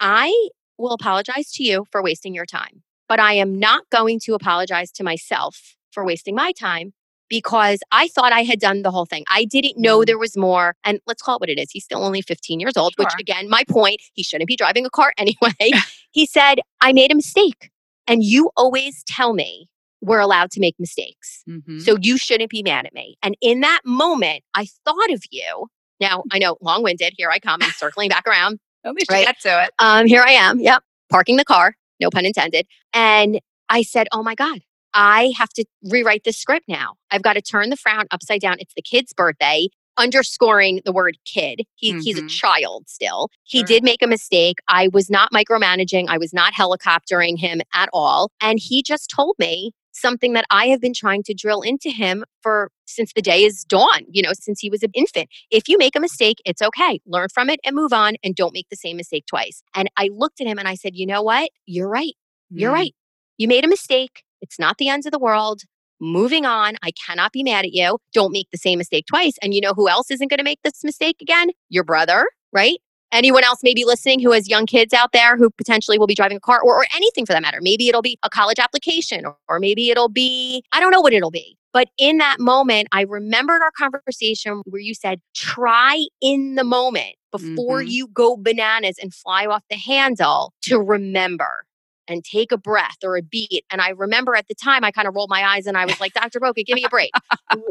I 0.00 0.48
will 0.82 0.92
apologize 0.92 1.50
to 1.52 1.64
you 1.64 1.86
for 1.90 2.02
wasting 2.02 2.34
your 2.34 2.46
time, 2.46 2.82
but 3.08 3.20
I 3.20 3.34
am 3.34 3.58
not 3.58 3.84
going 3.90 4.20
to 4.24 4.34
apologize 4.34 4.90
to 4.92 5.04
myself 5.04 5.76
for 5.90 6.04
wasting 6.04 6.34
my 6.34 6.52
time 6.52 6.92
because 7.32 7.80
I 7.90 8.08
thought 8.08 8.32
I 8.32 8.42
had 8.42 8.60
done 8.60 8.82
the 8.82 8.90
whole 8.90 9.06
thing. 9.06 9.24
I 9.30 9.46
didn't 9.46 9.78
know 9.78 10.00
mm. 10.00 10.06
there 10.06 10.18
was 10.18 10.36
more. 10.36 10.76
And 10.84 11.00
let's 11.06 11.22
call 11.22 11.36
it 11.36 11.40
what 11.40 11.48
it 11.48 11.58
is. 11.58 11.70
He's 11.70 11.82
still 11.82 12.04
only 12.04 12.20
15 12.20 12.60
years 12.60 12.76
old, 12.76 12.92
sure. 12.94 13.06
which 13.06 13.14
again, 13.18 13.48
my 13.48 13.64
point, 13.70 14.02
he 14.12 14.22
shouldn't 14.22 14.48
be 14.48 14.56
driving 14.56 14.84
a 14.84 14.90
car 14.90 15.14
anyway. 15.18 15.70
he 16.10 16.26
said, 16.26 16.56
I 16.82 16.92
made 16.92 17.10
a 17.10 17.14
mistake. 17.14 17.70
And 18.06 18.22
you 18.22 18.50
always 18.54 19.02
tell 19.04 19.32
me 19.32 19.70
we're 20.02 20.20
allowed 20.20 20.50
to 20.50 20.60
make 20.60 20.74
mistakes. 20.78 21.42
Mm-hmm. 21.48 21.78
So 21.78 21.96
you 22.02 22.18
shouldn't 22.18 22.50
be 22.50 22.62
mad 22.62 22.84
at 22.84 22.92
me. 22.92 23.16
And 23.22 23.34
in 23.40 23.60
that 23.60 23.80
moment, 23.86 24.42
I 24.54 24.66
thought 24.84 25.10
of 25.10 25.22
you. 25.30 25.68
Now, 26.00 26.24
I 26.32 26.38
know 26.38 26.58
long 26.60 26.82
winded. 26.82 27.14
Here 27.16 27.30
I 27.30 27.38
come. 27.38 27.62
I'm 27.62 27.70
circling 27.70 28.10
back 28.10 28.26
around. 28.26 28.58
At 28.84 28.94
least 28.94 29.10
right? 29.10 29.26
get 29.26 29.40
to 29.40 29.64
it. 29.64 29.70
Um, 29.78 30.06
here 30.06 30.22
I 30.22 30.32
am. 30.32 30.58
Yep. 30.58 30.82
Parking 31.10 31.36
the 31.36 31.44
car. 31.44 31.74
No 32.00 32.10
pun 32.10 32.24
intended. 32.24 32.66
And 32.92 33.40
I 33.68 33.82
said, 33.82 34.08
Oh 34.12 34.22
my 34.22 34.34
God, 34.34 34.60
I 34.94 35.32
have 35.36 35.50
to 35.50 35.64
rewrite 35.84 36.24
this 36.24 36.36
script 36.36 36.66
now. 36.68 36.94
I've 37.10 37.22
got 37.22 37.34
to 37.34 37.42
turn 37.42 37.70
the 37.70 37.76
frown 37.76 38.06
upside 38.10 38.40
down. 38.40 38.56
It's 38.58 38.74
the 38.74 38.82
kid's 38.82 39.12
birthday, 39.12 39.68
underscoring 39.96 40.80
the 40.84 40.92
word 40.92 41.16
kid. 41.24 41.62
He, 41.76 41.92
mm-hmm. 41.92 42.00
He's 42.00 42.18
a 42.18 42.20
mm-hmm. 42.20 42.28
child 42.28 42.88
still. 42.88 43.30
He 43.44 43.58
sure. 43.58 43.66
did 43.66 43.84
make 43.84 44.02
a 44.02 44.06
mistake. 44.06 44.58
I 44.68 44.88
was 44.88 45.08
not 45.08 45.30
micromanaging, 45.32 46.06
I 46.08 46.18
was 46.18 46.32
not 46.32 46.52
helicoptering 46.54 47.38
him 47.38 47.60
at 47.72 47.88
all. 47.92 48.30
And 48.40 48.58
he 48.58 48.82
just 48.82 49.10
told 49.10 49.36
me 49.38 49.72
something 49.92 50.32
that 50.32 50.44
I 50.50 50.66
have 50.66 50.80
been 50.80 50.94
trying 50.94 51.22
to 51.24 51.34
drill 51.34 51.62
into 51.62 51.90
him 51.90 52.24
for 52.42 52.70
since 52.86 53.12
the 53.14 53.22
day 53.22 53.44
is 53.44 53.64
dawn, 53.64 54.04
you 54.10 54.22
know, 54.22 54.32
since 54.32 54.60
he 54.60 54.70
was 54.70 54.82
an 54.82 54.90
infant. 54.94 55.28
If 55.50 55.68
you 55.68 55.78
make 55.78 55.96
a 55.96 56.00
mistake, 56.00 56.38
it's 56.44 56.62
okay. 56.62 57.00
Learn 57.06 57.28
from 57.32 57.48
it 57.48 57.60
and 57.64 57.76
move 57.76 57.92
on 57.92 58.16
and 58.22 58.34
don't 58.34 58.52
make 58.52 58.68
the 58.70 58.76
same 58.76 58.96
mistake 58.96 59.24
twice. 59.26 59.62
And 59.74 59.90
I 59.96 60.10
looked 60.12 60.40
at 60.40 60.46
him 60.46 60.58
and 60.58 60.68
I 60.68 60.74
said, 60.74 60.94
you 60.94 61.06
know 61.06 61.22
what? 61.22 61.50
You're 61.66 61.88
right. 61.88 62.14
You're 62.50 62.72
mm. 62.72 62.74
right. 62.74 62.94
You 63.38 63.48
made 63.48 63.64
a 63.64 63.68
mistake. 63.68 64.22
It's 64.40 64.58
not 64.58 64.78
the 64.78 64.88
end 64.88 65.06
of 65.06 65.12
the 65.12 65.18
world. 65.18 65.62
Moving 66.00 66.44
on. 66.44 66.74
I 66.82 66.90
cannot 66.90 67.32
be 67.32 67.44
mad 67.44 67.64
at 67.64 67.72
you. 67.72 67.98
Don't 68.12 68.32
make 68.32 68.48
the 68.50 68.58
same 68.58 68.78
mistake 68.78 69.06
twice. 69.06 69.34
And 69.40 69.54
you 69.54 69.60
know 69.60 69.72
who 69.72 69.88
else 69.88 70.10
isn't 70.10 70.28
going 70.28 70.38
to 70.38 70.44
make 70.44 70.58
this 70.64 70.82
mistake 70.82 71.16
again? 71.22 71.50
Your 71.68 71.84
brother, 71.84 72.26
right? 72.52 72.78
Anyone 73.12 73.44
else 73.44 73.60
maybe 73.62 73.84
listening 73.84 74.20
who 74.20 74.32
has 74.32 74.48
young 74.48 74.64
kids 74.66 74.94
out 74.94 75.12
there 75.12 75.36
who 75.36 75.50
potentially 75.50 75.98
will 75.98 76.06
be 76.06 76.14
driving 76.14 76.38
a 76.38 76.40
car 76.40 76.60
or, 76.62 76.78
or 76.80 76.86
anything 76.96 77.26
for 77.26 77.34
that 77.34 77.42
matter. 77.42 77.58
Maybe 77.60 77.88
it'll 77.88 78.02
be 78.02 78.18
a 78.22 78.30
college 78.30 78.58
application 78.58 79.26
or, 79.26 79.36
or 79.48 79.60
maybe 79.60 79.90
it'll 79.90 80.08
be, 80.08 80.64
I 80.72 80.80
don't 80.80 80.90
know 80.90 81.00
what 81.02 81.12
it'll 81.12 81.30
be. 81.30 81.56
But 81.74 81.88
in 81.98 82.18
that 82.18 82.38
moment, 82.40 82.88
I 82.92 83.02
remembered 83.02 83.62
our 83.62 83.70
conversation 83.70 84.62
where 84.66 84.80
you 84.80 84.94
said, 84.94 85.20
try 85.34 86.04
in 86.20 86.54
the 86.54 86.64
moment 86.64 87.14
before 87.30 87.82
Mhm. 87.82 87.90
you 87.90 88.08
go 88.08 88.36
bananas 88.36 88.96
and 89.00 89.12
fly 89.14 89.46
off 89.46 89.62
the 89.70 89.76
handle 89.76 90.52
to 90.62 90.78
remember 90.78 91.64
and 92.12 92.24
take 92.24 92.52
a 92.52 92.58
breath 92.58 92.98
or 93.02 93.16
a 93.16 93.22
beat. 93.22 93.64
And 93.70 93.80
I 93.80 93.90
remember 93.90 94.36
at 94.36 94.48
the 94.48 94.54
time, 94.54 94.84
I 94.84 94.90
kind 94.90 95.08
of 95.08 95.14
rolled 95.14 95.30
my 95.30 95.42
eyes 95.42 95.66
and 95.66 95.76
I 95.76 95.84
was 95.84 95.98
like, 96.00 96.12
Dr. 96.12 96.40
Boca, 96.40 96.62
give 96.62 96.76
me 96.76 96.84
a 96.84 96.88
break. 96.88 97.10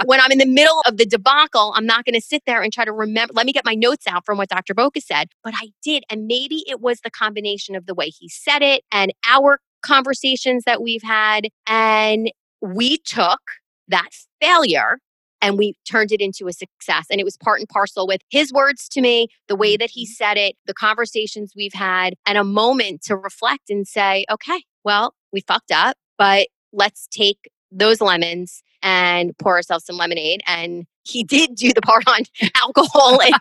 when 0.05 0.19
I'm 0.19 0.31
in 0.31 0.39
the 0.39 0.45
middle 0.45 0.81
of 0.85 0.97
the 0.97 1.05
debacle, 1.05 1.73
I'm 1.75 1.85
not 1.85 2.05
going 2.05 2.15
to 2.15 2.21
sit 2.21 2.43
there 2.45 2.61
and 2.61 2.73
try 2.73 2.85
to 2.85 2.91
remember. 2.91 3.33
Let 3.33 3.45
me 3.45 3.53
get 3.53 3.65
my 3.65 3.75
notes 3.75 4.07
out 4.07 4.25
from 4.25 4.37
what 4.37 4.49
Dr. 4.49 4.73
Boca 4.73 5.01
said. 5.01 5.29
But 5.43 5.53
I 5.61 5.69
did. 5.83 6.03
And 6.09 6.27
maybe 6.27 6.63
it 6.67 6.81
was 6.81 6.99
the 7.01 7.11
combination 7.11 7.75
of 7.75 7.85
the 7.85 7.93
way 7.93 8.07
he 8.07 8.27
said 8.29 8.61
it 8.61 8.83
and 8.91 9.13
our 9.27 9.59
conversations 9.81 10.63
that 10.65 10.81
we've 10.81 11.03
had. 11.03 11.47
And 11.67 12.31
we 12.61 12.97
took 12.97 13.41
that 13.87 14.09
failure 14.41 14.99
and 15.41 15.57
we 15.57 15.75
turned 15.89 16.11
it 16.11 16.21
into 16.21 16.47
a 16.47 16.53
success. 16.53 17.05
And 17.09 17.19
it 17.19 17.23
was 17.23 17.37
part 17.37 17.59
and 17.59 17.67
parcel 17.67 18.07
with 18.07 18.21
his 18.29 18.53
words 18.53 18.87
to 18.89 19.01
me, 19.01 19.27
the 19.47 19.55
way 19.55 19.77
that 19.77 19.89
he 19.89 20.05
mm-hmm. 20.05 20.11
said 20.11 20.37
it, 20.37 20.55
the 20.65 20.73
conversations 20.73 21.53
we've 21.55 21.73
had, 21.73 22.15
and 22.25 22.37
a 22.37 22.43
moment 22.43 23.01
to 23.03 23.15
reflect 23.15 23.69
and 23.69 23.87
say, 23.87 24.25
okay, 24.31 24.63
well, 24.83 25.13
we 25.31 25.41
fucked 25.41 25.71
up, 25.71 25.97
but 26.17 26.47
let's 26.73 27.07
take 27.07 27.49
those 27.71 28.01
lemons 28.01 28.63
and 28.83 29.37
pour 29.37 29.55
ourselves 29.55 29.85
some 29.85 29.97
lemonade. 29.97 30.41
And 30.45 30.85
he 31.03 31.23
did 31.23 31.55
do 31.55 31.71
the 31.73 31.81
part 31.81 32.03
on 32.07 32.21
alcohol 32.61 33.21
and, 33.21 33.33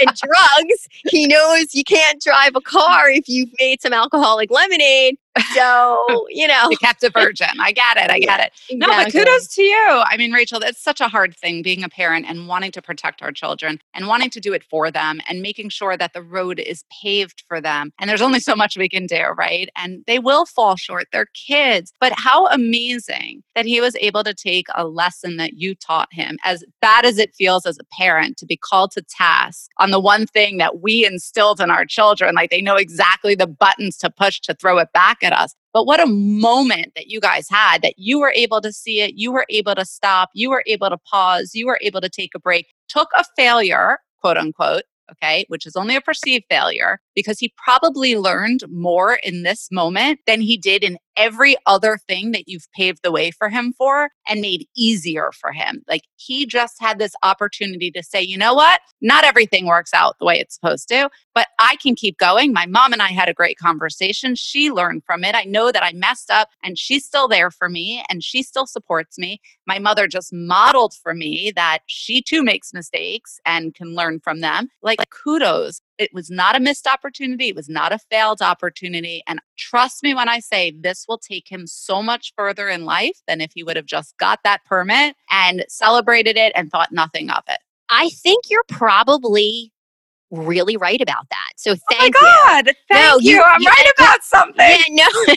and 0.00 0.16
drugs. 0.16 0.88
He 1.08 1.26
knows 1.26 1.74
you 1.74 1.84
can't 1.84 2.20
drive 2.20 2.54
a 2.54 2.60
car 2.60 3.10
if 3.10 3.28
you've 3.28 3.50
made 3.60 3.80
some 3.82 3.92
alcoholic 3.92 4.50
lemonade. 4.50 5.16
So, 5.54 6.26
you 6.30 6.46
know. 6.46 6.68
You 6.70 6.76
kept 6.78 7.02
a 7.04 7.10
virgin. 7.10 7.48
I 7.60 7.72
get 7.72 7.96
it. 7.96 8.10
I 8.10 8.18
get 8.18 8.40
it. 8.40 8.52
No, 8.76 8.88
but 8.88 9.12
kudos 9.12 9.48
to 9.54 9.62
you. 9.62 10.02
I 10.06 10.16
mean, 10.16 10.32
Rachel, 10.32 10.60
that's 10.60 10.82
such 10.82 11.00
a 11.00 11.08
hard 11.08 11.36
thing 11.36 11.62
being 11.62 11.84
a 11.84 11.88
parent 11.88 12.26
and 12.28 12.48
wanting 12.48 12.72
to 12.72 12.82
protect 12.82 13.22
our 13.22 13.32
children 13.32 13.80
and 13.94 14.06
wanting 14.06 14.30
to 14.30 14.40
do 14.40 14.52
it 14.52 14.64
for 14.64 14.90
them 14.90 15.20
and 15.28 15.42
making 15.42 15.68
sure 15.70 15.96
that 15.96 16.12
the 16.12 16.22
road 16.22 16.58
is 16.58 16.84
paved 17.02 17.44
for 17.46 17.60
them. 17.60 17.92
And 18.00 18.08
there's 18.08 18.22
only 18.22 18.40
so 18.40 18.54
much 18.54 18.76
we 18.76 18.88
can 18.88 19.06
do, 19.06 19.22
right? 19.36 19.68
And 19.76 20.04
they 20.06 20.18
will 20.18 20.46
fall 20.46 20.76
short. 20.76 21.06
They're 21.12 21.28
kids. 21.34 21.92
But 22.00 22.12
how 22.16 22.46
amazing 22.48 23.42
that 23.54 23.66
he 23.66 23.80
was 23.80 23.96
able 23.96 24.24
to 24.24 24.34
take 24.34 24.66
a 24.74 24.86
lesson 24.86 25.36
that 25.36 25.54
you 25.54 25.74
taught 25.74 26.08
him, 26.12 26.38
as 26.44 26.64
bad 26.80 27.04
it 27.16 27.34
feels 27.34 27.64
as 27.64 27.78
a 27.78 27.84
parent 27.96 28.36
to 28.36 28.44
be 28.44 28.56
called 28.56 28.90
to 28.92 29.02
task 29.02 29.70
on 29.78 29.90
the 29.90 30.00
one 30.00 30.26
thing 30.26 30.58
that 30.58 30.82
we 30.82 31.06
instilled 31.06 31.60
in 31.60 31.70
our 31.70 31.86
children. 31.86 32.34
Like 32.34 32.50
they 32.50 32.60
know 32.60 32.76
exactly 32.76 33.34
the 33.34 33.46
buttons 33.46 33.96
to 33.98 34.10
push 34.10 34.40
to 34.40 34.54
throw 34.54 34.76
it 34.78 34.88
back 34.92 35.22
at 35.22 35.32
us. 35.32 35.54
But 35.72 35.86
what 35.86 36.00
a 36.00 36.06
moment 36.06 36.92
that 36.96 37.06
you 37.06 37.20
guys 37.20 37.48
had 37.48 37.80
that 37.82 37.94
you 37.96 38.18
were 38.18 38.32
able 38.34 38.60
to 38.60 38.72
see 38.72 39.00
it, 39.00 39.14
you 39.14 39.32
were 39.32 39.46
able 39.48 39.74
to 39.76 39.84
stop, 39.84 40.28
you 40.34 40.50
were 40.50 40.64
able 40.66 40.90
to 40.90 40.98
pause, 40.98 41.52
you 41.54 41.66
were 41.66 41.78
able 41.80 42.00
to 42.00 42.08
take 42.10 42.34
a 42.34 42.40
break, 42.40 42.66
took 42.88 43.08
a 43.16 43.24
failure, 43.36 43.98
quote 44.20 44.36
unquote, 44.36 44.82
okay, 45.10 45.44
which 45.48 45.66
is 45.66 45.76
only 45.76 45.96
a 45.96 46.00
perceived 46.00 46.44
failure, 46.50 47.00
because 47.18 47.40
he 47.40 47.52
probably 47.56 48.16
learned 48.16 48.62
more 48.70 49.14
in 49.24 49.42
this 49.42 49.72
moment 49.72 50.20
than 50.24 50.40
he 50.40 50.56
did 50.56 50.84
in 50.84 50.96
every 51.16 51.56
other 51.66 51.98
thing 52.06 52.30
that 52.30 52.48
you've 52.48 52.70
paved 52.76 53.00
the 53.02 53.10
way 53.10 53.32
for 53.32 53.48
him 53.48 53.74
for 53.76 54.10
and 54.28 54.40
made 54.40 54.68
easier 54.76 55.32
for 55.32 55.50
him. 55.50 55.82
Like 55.88 56.02
he 56.14 56.46
just 56.46 56.76
had 56.78 57.00
this 57.00 57.14
opportunity 57.24 57.90
to 57.90 58.04
say, 58.04 58.22
you 58.22 58.38
know 58.38 58.54
what? 58.54 58.82
Not 59.00 59.24
everything 59.24 59.66
works 59.66 59.92
out 59.92 60.14
the 60.20 60.26
way 60.26 60.38
it's 60.38 60.54
supposed 60.54 60.86
to, 60.90 61.10
but 61.34 61.48
I 61.58 61.74
can 61.82 61.96
keep 61.96 62.18
going. 62.18 62.52
My 62.52 62.66
mom 62.66 62.92
and 62.92 63.02
I 63.02 63.08
had 63.08 63.28
a 63.28 63.34
great 63.34 63.58
conversation. 63.58 64.36
She 64.36 64.70
learned 64.70 65.02
from 65.04 65.24
it. 65.24 65.34
I 65.34 65.42
know 65.42 65.72
that 65.72 65.82
I 65.82 65.92
messed 65.94 66.30
up 66.30 66.50
and 66.62 66.78
she's 66.78 67.04
still 67.04 67.26
there 67.26 67.50
for 67.50 67.68
me 67.68 68.04
and 68.08 68.22
she 68.22 68.44
still 68.44 68.68
supports 68.68 69.18
me. 69.18 69.40
My 69.66 69.80
mother 69.80 70.06
just 70.06 70.32
modeled 70.32 70.94
for 70.94 71.14
me 71.14 71.52
that 71.56 71.80
she 71.88 72.22
too 72.22 72.44
makes 72.44 72.72
mistakes 72.72 73.40
and 73.44 73.74
can 73.74 73.96
learn 73.96 74.20
from 74.20 74.40
them. 74.40 74.68
Like 74.82 75.00
kudos. 75.10 75.80
It 75.98 76.14
was 76.14 76.30
not 76.30 76.56
a 76.56 76.60
missed 76.60 76.86
opportunity. 76.86 77.48
It 77.48 77.56
was 77.56 77.68
not 77.68 77.92
a 77.92 77.98
failed 78.10 78.40
opportunity. 78.40 79.22
And 79.26 79.40
trust 79.56 80.02
me 80.02 80.14
when 80.14 80.28
I 80.28 80.38
say 80.38 80.72
this 80.78 81.06
will 81.08 81.18
take 81.18 81.48
him 81.48 81.66
so 81.66 82.02
much 82.02 82.32
further 82.36 82.68
in 82.68 82.84
life 82.84 83.20
than 83.26 83.40
if 83.40 83.52
he 83.54 83.62
would 83.62 83.76
have 83.76 83.86
just 83.86 84.16
got 84.18 84.40
that 84.44 84.64
permit 84.64 85.16
and 85.30 85.64
celebrated 85.68 86.36
it 86.36 86.52
and 86.54 86.70
thought 86.70 86.92
nothing 86.92 87.30
of 87.30 87.42
it. 87.48 87.58
I 87.90 88.10
think 88.10 88.44
you're 88.50 88.64
probably 88.68 89.72
really 90.30 90.76
right 90.76 91.00
about 91.00 91.28
that. 91.30 91.52
So 91.56 91.74
thank 91.90 92.14
oh 92.16 92.20
my 92.22 92.28
you. 92.60 92.64
God. 92.64 92.76
Thank 92.90 93.06
No, 93.06 93.18
you. 93.18 93.36
you- 93.36 93.42
I'm 93.42 93.60
you- 93.62 93.68
right 93.68 93.92
about 93.98 94.22
something. 94.22 94.78
Yeah, 94.90 95.06
no, 95.16 95.34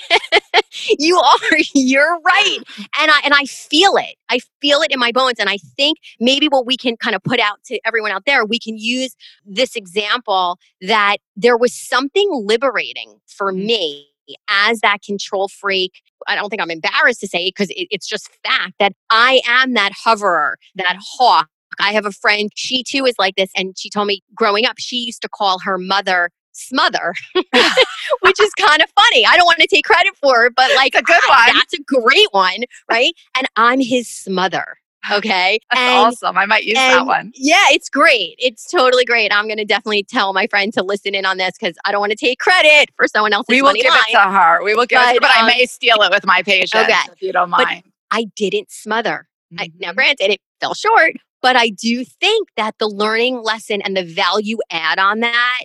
you 0.99 1.17
are. 1.17 1.57
You're 1.73 2.19
right, 2.21 2.57
and 2.99 3.11
I 3.11 3.21
and 3.23 3.33
I 3.33 3.45
feel 3.45 3.95
it. 3.97 4.15
I 4.29 4.39
feel 4.61 4.81
it 4.81 4.91
in 4.91 4.99
my 4.99 5.11
bones, 5.11 5.39
and 5.39 5.49
I 5.49 5.57
think 5.77 5.97
maybe 6.19 6.47
what 6.47 6.65
we 6.65 6.77
can 6.77 6.97
kind 6.97 7.15
of 7.15 7.23
put 7.23 7.39
out 7.39 7.63
to 7.65 7.79
everyone 7.85 8.11
out 8.11 8.23
there, 8.25 8.45
we 8.45 8.59
can 8.59 8.77
use 8.77 9.15
this 9.45 9.75
example 9.75 10.57
that 10.81 11.17
there 11.35 11.57
was 11.57 11.73
something 11.73 12.29
liberating 12.33 13.19
for 13.27 13.51
Mhm. 13.53 13.65
me 13.65 14.07
as 14.49 14.79
that 14.79 15.01
control 15.01 15.47
freak. 15.47 16.01
I 16.27 16.35
don't 16.35 16.49
think 16.49 16.61
I'm 16.61 16.71
embarrassed 16.71 17.19
to 17.21 17.27
say 17.27 17.47
it 17.47 17.53
because 17.55 17.69
it, 17.71 17.87
it's 17.91 18.07
just 18.07 18.29
fact 18.45 18.73
that 18.79 18.93
I 19.09 19.41
am 19.47 19.73
that 19.73 19.91
hoverer, 19.93 20.57
that 20.75 20.97
hawk. 21.01 21.49
I 21.81 21.91
have 21.93 22.05
a 22.05 22.11
friend, 22.11 22.49
she 22.55 22.83
too 22.83 23.05
is 23.05 23.15
like 23.19 23.35
this. 23.35 23.49
And 23.55 23.77
she 23.77 23.89
told 23.89 24.07
me 24.07 24.21
growing 24.35 24.65
up, 24.65 24.75
she 24.79 24.97
used 24.97 25.21
to 25.23 25.29
call 25.29 25.59
her 25.59 25.77
mother 25.77 26.29
smother, 26.53 27.13
which 28.21 28.39
is 28.41 28.53
kind 28.53 28.81
of 28.81 28.89
funny. 28.99 29.25
I 29.25 29.37
don't 29.37 29.45
want 29.45 29.59
to 29.59 29.67
take 29.67 29.85
credit 29.85 30.13
for 30.21 30.45
it, 30.45 30.53
but 30.55 30.69
like 30.75 30.93
It's 30.93 31.01
a 31.01 31.03
good 31.03 31.19
I- 31.29 31.47
one. 31.47 31.55
that's 31.57 31.73
a 31.73 31.83
great 31.83 32.27
one, 32.31 32.63
right? 32.89 33.13
And 33.37 33.47
I'm 33.55 33.79
his 33.79 34.07
smother. 34.07 34.77
Okay. 35.11 35.59
That's 35.71 35.81
and 35.81 35.97
awesome. 36.13 36.37
I 36.37 36.45
might 36.45 36.63
use 36.63 36.75
that 36.75 37.07
one. 37.07 37.31
Yeah, 37.33 37.63
it's 37.71 37.89
great. 37.89 38.35
It's 38.37 38.69
totally 38.69 39.03
great. 39.03 39.33
I'm 39.33 39.45
going 39.47 39.57
to 39.57 39.65
definitely 39.65 40.03
tell 40.03 40.31
my 40.31 40.45
friend 40.45 40.71
to 40.75 40.83
listen 40.83 41.15
in 41.15 41.25
on 41.25 41.37
this 41.37 41.53
because 41.59 41.75
I 41.85 41.91
don't 41.91 42.01
want 42.01 42.11
to 42.11 42.15
take 42.15 42.37
credit 42.37 42.91
for 42.95 43.07
someone 43.07 43.33
else's 43.33 43.47
We 43.49 43.63
will 43.63 43.73
give 43.73 43.85
line. 43.89 43.97
it 44.09 44.11
to 44.11 44.19
her. 44.19 44.63
We 44.63 44.75
will 44.75 44.85
give 44.85 44.99
it 45.01 45.05
to 45.05 45.07
her, 45.07 45.13
But, 45.15 45.21
but 45.21 45.37
I 45.37 45.39
um, 45.41 45.47
may 45.47 45.65
steal 45.65 46.03
it 46.03 46.11
with 46.11 46.23
my 46.23 46.43
patients 46.43 46.75
okay. 46.75 46.93
if 47.11 47.19
you 47.19 47.31
don't 47.33 47.49
But 47.49 47.65
mind. 47.67 47.83
I 48.11 48.25
didn't 48.35 48.71
smother. 48.71 49.27
I, 49.57 49.71
now, 49.79 49.91
Mhm. 49.91 49.95
granted, 49.95 50.33
it 50.33 50.41
fell 50.59 50.75
short, 50.75 51.13
but 51.41 51.55
I 51.55 51.69
do 51.69 52.05
think 52.05 52.49
that 52.57 52.75
the 52.79 52.87
learning 52.87 53.41
lesson 53.41 53.81
and 53.81 53.97
the 53.97 54.03
value 54.03 54.57
add 54.69 54.99
on 54.99 55.19
that, 55.21 55.59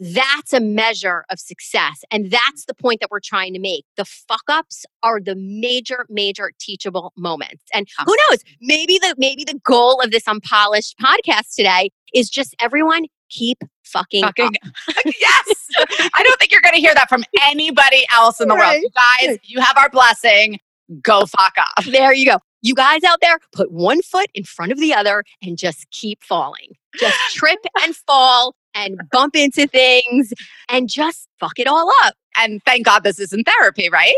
that's 0.00 0.54
a 0.54 0.60
measure 0.60 1.24
of 1.30 1.38
success. 1.38 2.02
And 2.10 2.30
that's 2.30 2.64
the 2.64 2.74
point 2.74 3.00
that 3.00 3.10
we're 3.10 3.20
trying 3.20 3.52
to 3.52 3.60
make. 3.60 3.84
The 3.96 4.06
fuck 4.06 4.44
ups 4.48 4.86
are 5.02 5.20
the 5.20 5.36
major, 5.36 6.06
major 6.08 6.52
teachable 6.58 7.12
moments. 7.16 7.62
And 7.74 7.86
who 8.06 8.16
knows? 8.30 8.38
Maybe 8.62 8.98
the 8.98 9.14
maybe 9.18 9.44
the 9.44 9.60
goal 9.62 10.00
of 10.00 10.10
this 10.10 10.26
unpolished 10.26 10.98
podcast 10.98 11.54
today 11.54 11.90
is 12.14 12.30
just 12.30 12.56
everyone 12.60 13.06
keep 13.28 13.58
fucking, 13.84 14.24
up. 14.24 14.34
Fucking 14.36 14.58
yes. 15.20 15.68
I 15.78 16.22
don't 16.22 16.38
think 16.38 16.50
you're 16.50 16.62
going 16.62 16.74
to 16.74 16.80
hear 16.80 16.94
that 16.94 17.08
from 17.08 17.22
anybody 17.42 18.04
else 18.12 18.40
in 18.40 18.48
the 18.48 18.54
world. 18.54 18.76
You 18.80 18.90
guys, 18.94 19.38
you 19.44 19.60
have 19.60 19.76
our 19.76 19.90
blessing. 19.90 20.58
Go 21.02 21.26
fuck 21.26 21.54
off. 21.58 21.84
There 21.84 22.12
you 22.12 22.26
go. 22.26 22.38
You 22.62 22.74
guys 22.74 23.02
out 23.04 23.18
there, 23.20 23.38
put 23.52 23.70
one 23.72 24.02
foot 24.02 24.28
in 24.34 24.44
front 24.44 24.72
of 24.72 24.78
the 24.78 24.92
other 24.94 25.24
and 25.42 25.56
just 25.56 25.90
keep 25.90 26.22
falling. 26.22 26.76
Just 26.98 27.18
trip 27.34 27.58
and 27.82 27.94
fall 27.96 28.54
and 28.74 29.00
bump 29.10 29.34
into 29.36 29.66
things 29.66 30.32
and 30.68 30.88
just 30.88 31.28
fuck 31.38 31.58
it 31.58 31.66
all 31.66 31.90
up. 32.04 32.14
And 32.36 32.62
thank 32.64 32.84
God 32.86 33.02
this 33.02 33.18
isn't 33.18 33.44
therapy, 33.44 33.88
right? 33.90 34.14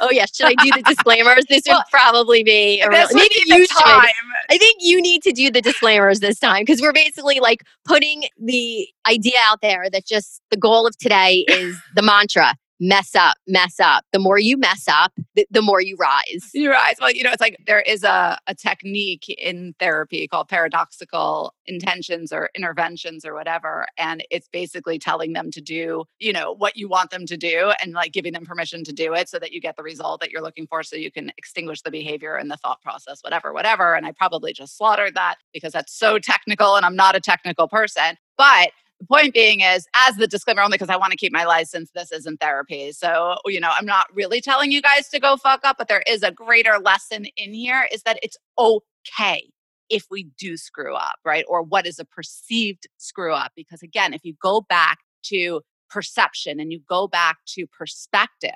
Oh, 0.00 0.10
yeah. 0.10 0.26
Should 0.26 0.46
I 0.46 0.54
do 0.62 0.70
the 0.74 0.82
disclaimers? 0.86 1.44
This 1.48 1.62
Well, 1.66 1.78
would 1.78 1.84
probably 1.90 2.42
be 2.42 2.80
a 2.80 2.88
real, 2.90 3.06
This 3.06 3.14
maybe 3.14 3.36
you 3.46 3.66
should. 3.66 3.78
time. 3.78 4.04
I 4.50 4.58
think 4.58 4.78
you 4.80 5.00
need 5.00 5.22
to 5.22 5.32
do 5.32 5.50
the 5.50 5.62
disclaimers 5.62 6.20
this 6.20 6.38
time 6.38 6.62
because 6.62 6.80
we're 6.82 6.92
basically 6.92 7.40
like 7.40 7.62
putting 7.86 8.24
the 8.42 8.86
idea 9.08 9.38
out 9.42 9.60
there 9.62 9.88
that 9.90 10.04
just 10.04 10.42
the 10.50 10.56
goal 10.58 10.86
of 10.86 10.98
today 10.98 11.44
is 11.48 11.78
the 11.94 12.02
mantra 12.02 12.54
mess 12.80 13.14
up, 13.14 13.36
mess 13.46 13.78
up. 13.78 14.04
The 14.12 14.18
more 14.18 14.38
you 14.38 14.56
mess 14.56 14.86
up, 14.88 15.12
the, 15.36 15.46
the 15.50 15.62
more 15.62 15.80
you 15.80 15.96
rise. 15.96 16.50
You 16.52 16.70
rise. 16.70 16.96
Well, 17.00 17.12
you 17.12 17.22
know, 17.22 17.30
it's 17.30 17.40
like 17.40 17.56
there 17.66 17.80
is 17.80 18.02
a, 18.02 18.38
a 18.46 18.54
technique 18.54 19.28
in 19.28 19.74
therapy 19.78 20.26
called 20.26 20.48
paradoxical 20.48 21.54
intentions 21.66 22.32
or 22.32 22.50
interventions 22.54 23.24
or 23.24 23.34
whatever. 23.34 23.86
And 23.98 24.24
it's 24.30 24.48
basically 24.48 24.98
telling 24.98 25.32
them 25.32 25.50
to 25.52 25.60
do, 25.60 26.04
you 26.18 26.32
know, 26.32 26.54
what 26.54 26.76
you 26.76 26.88
want 26.88 27.10
them 27.10 27.26
to 27.26 27.36
do 27.36 27.72
and 27.80 27.92
like 27.92 28.12
giving 28.12 28.32
them 28.32 28.44
permission 28.44 28.84
to 28.84 28.92
do 28.92 29.14
it 29.14 29.28
so 29.28 29.38
that 29.38 29.52
you 29.52 29.60
get 29.60 29.76
the 29.76 29.82
result 29.82 30.20
that 30.20 30.30
you're 30.30 30.42
looking 30.42 30.66
for 30.66 30.82
so 30.82 30.96
you 30.96 31.10
can 31.10 31.32
extinguish 31.38 31.82
the 31.82 31.90
behavior 31.90 32.36
and 32.36 32.50
the 32.50 32.56
thought 32.56 32.82
process, 32.82 33.22
whatever, 33.22 33.52
whatever. 33.52 33.94
And 33.94 34.06
I 34.06 34.12
probably 34.12 34.52
just 34.52 34.76
slaughtered 34.76 35.14
that 35.14 35.36
because 35.52 35.72
that's 35.72 35.92
so 35.92 36.18
technical 36.18 36.76
and 36.76 36.84
I'm 36.84 36.96
not 36.96 37.14
a 37.14 37.20
technical 37.20 37.68
person. 37.68 38.16
But 38.36 38.70
the 39.02 39.06
point 39.06 39.34
being 39.34 39.60
is, 39.60 39.86
as 39.94 40.16
the 40.16 40.28
disclaimer, 40.28 40.62
only 40.62 40.76
because 40.76 40.88
I 40.88 40.96
want 40.96 41.10
to 41.10 41.16
keep 41.16 41.32
my 41.32 41.44
license, 41.44 41.90
this 41.92 42.12
isn't 42.12 42.40
therapy. 42.40 42.92
So, 42.92 43.36
you 43.46 43.58
know, 43.58 43.70
I'm 43.76 43.86
not 43.86 44.06
really 44.14 44.40
telling 44.40 44.70
you 44.70 44.80
guys 44.80 45.08
to 45.08 45.18
go 45.18 45.36
fuck 45.36 45.60
up, 45.64 45.76
but 45.76 45.88
there 45.88 46.04
is 46.06 46.22
a 46.22 46.30
greater 46.30 46.78
lesson 46.78 47.26
in 47.36 47.52
here 47.52 47.88
is 47.92 48.02
that 48.04 48.20
it's 48.22 48.36
okay 48.58 49.50
if 49.90 50.06
we 50.08 50.28
do 50.38 50.56
screw 50.56 50.94
up, 50.94 51.16
right? 51.24 51.44
Or 51.48 51.62
what 51.62 51.86
is 51.86 51.98
a 51.98 52.04
perceived 52.04 52.86
screw 52.98 53.34
up. 53.34 53.52
Because 53.56 53.82
again, 53.82 54.14
if 54.14 54.24
you 54.24 54.34
go 54.40 54.60
back 54.68 54.98
to 55.24 55.62
perception 55.90 56.60
and 56.60 56.72
you 56.72 56.80
go 56.88 57.08
back 57.08 57.38
to 57.48 57.66
perspective, 57.66 58.50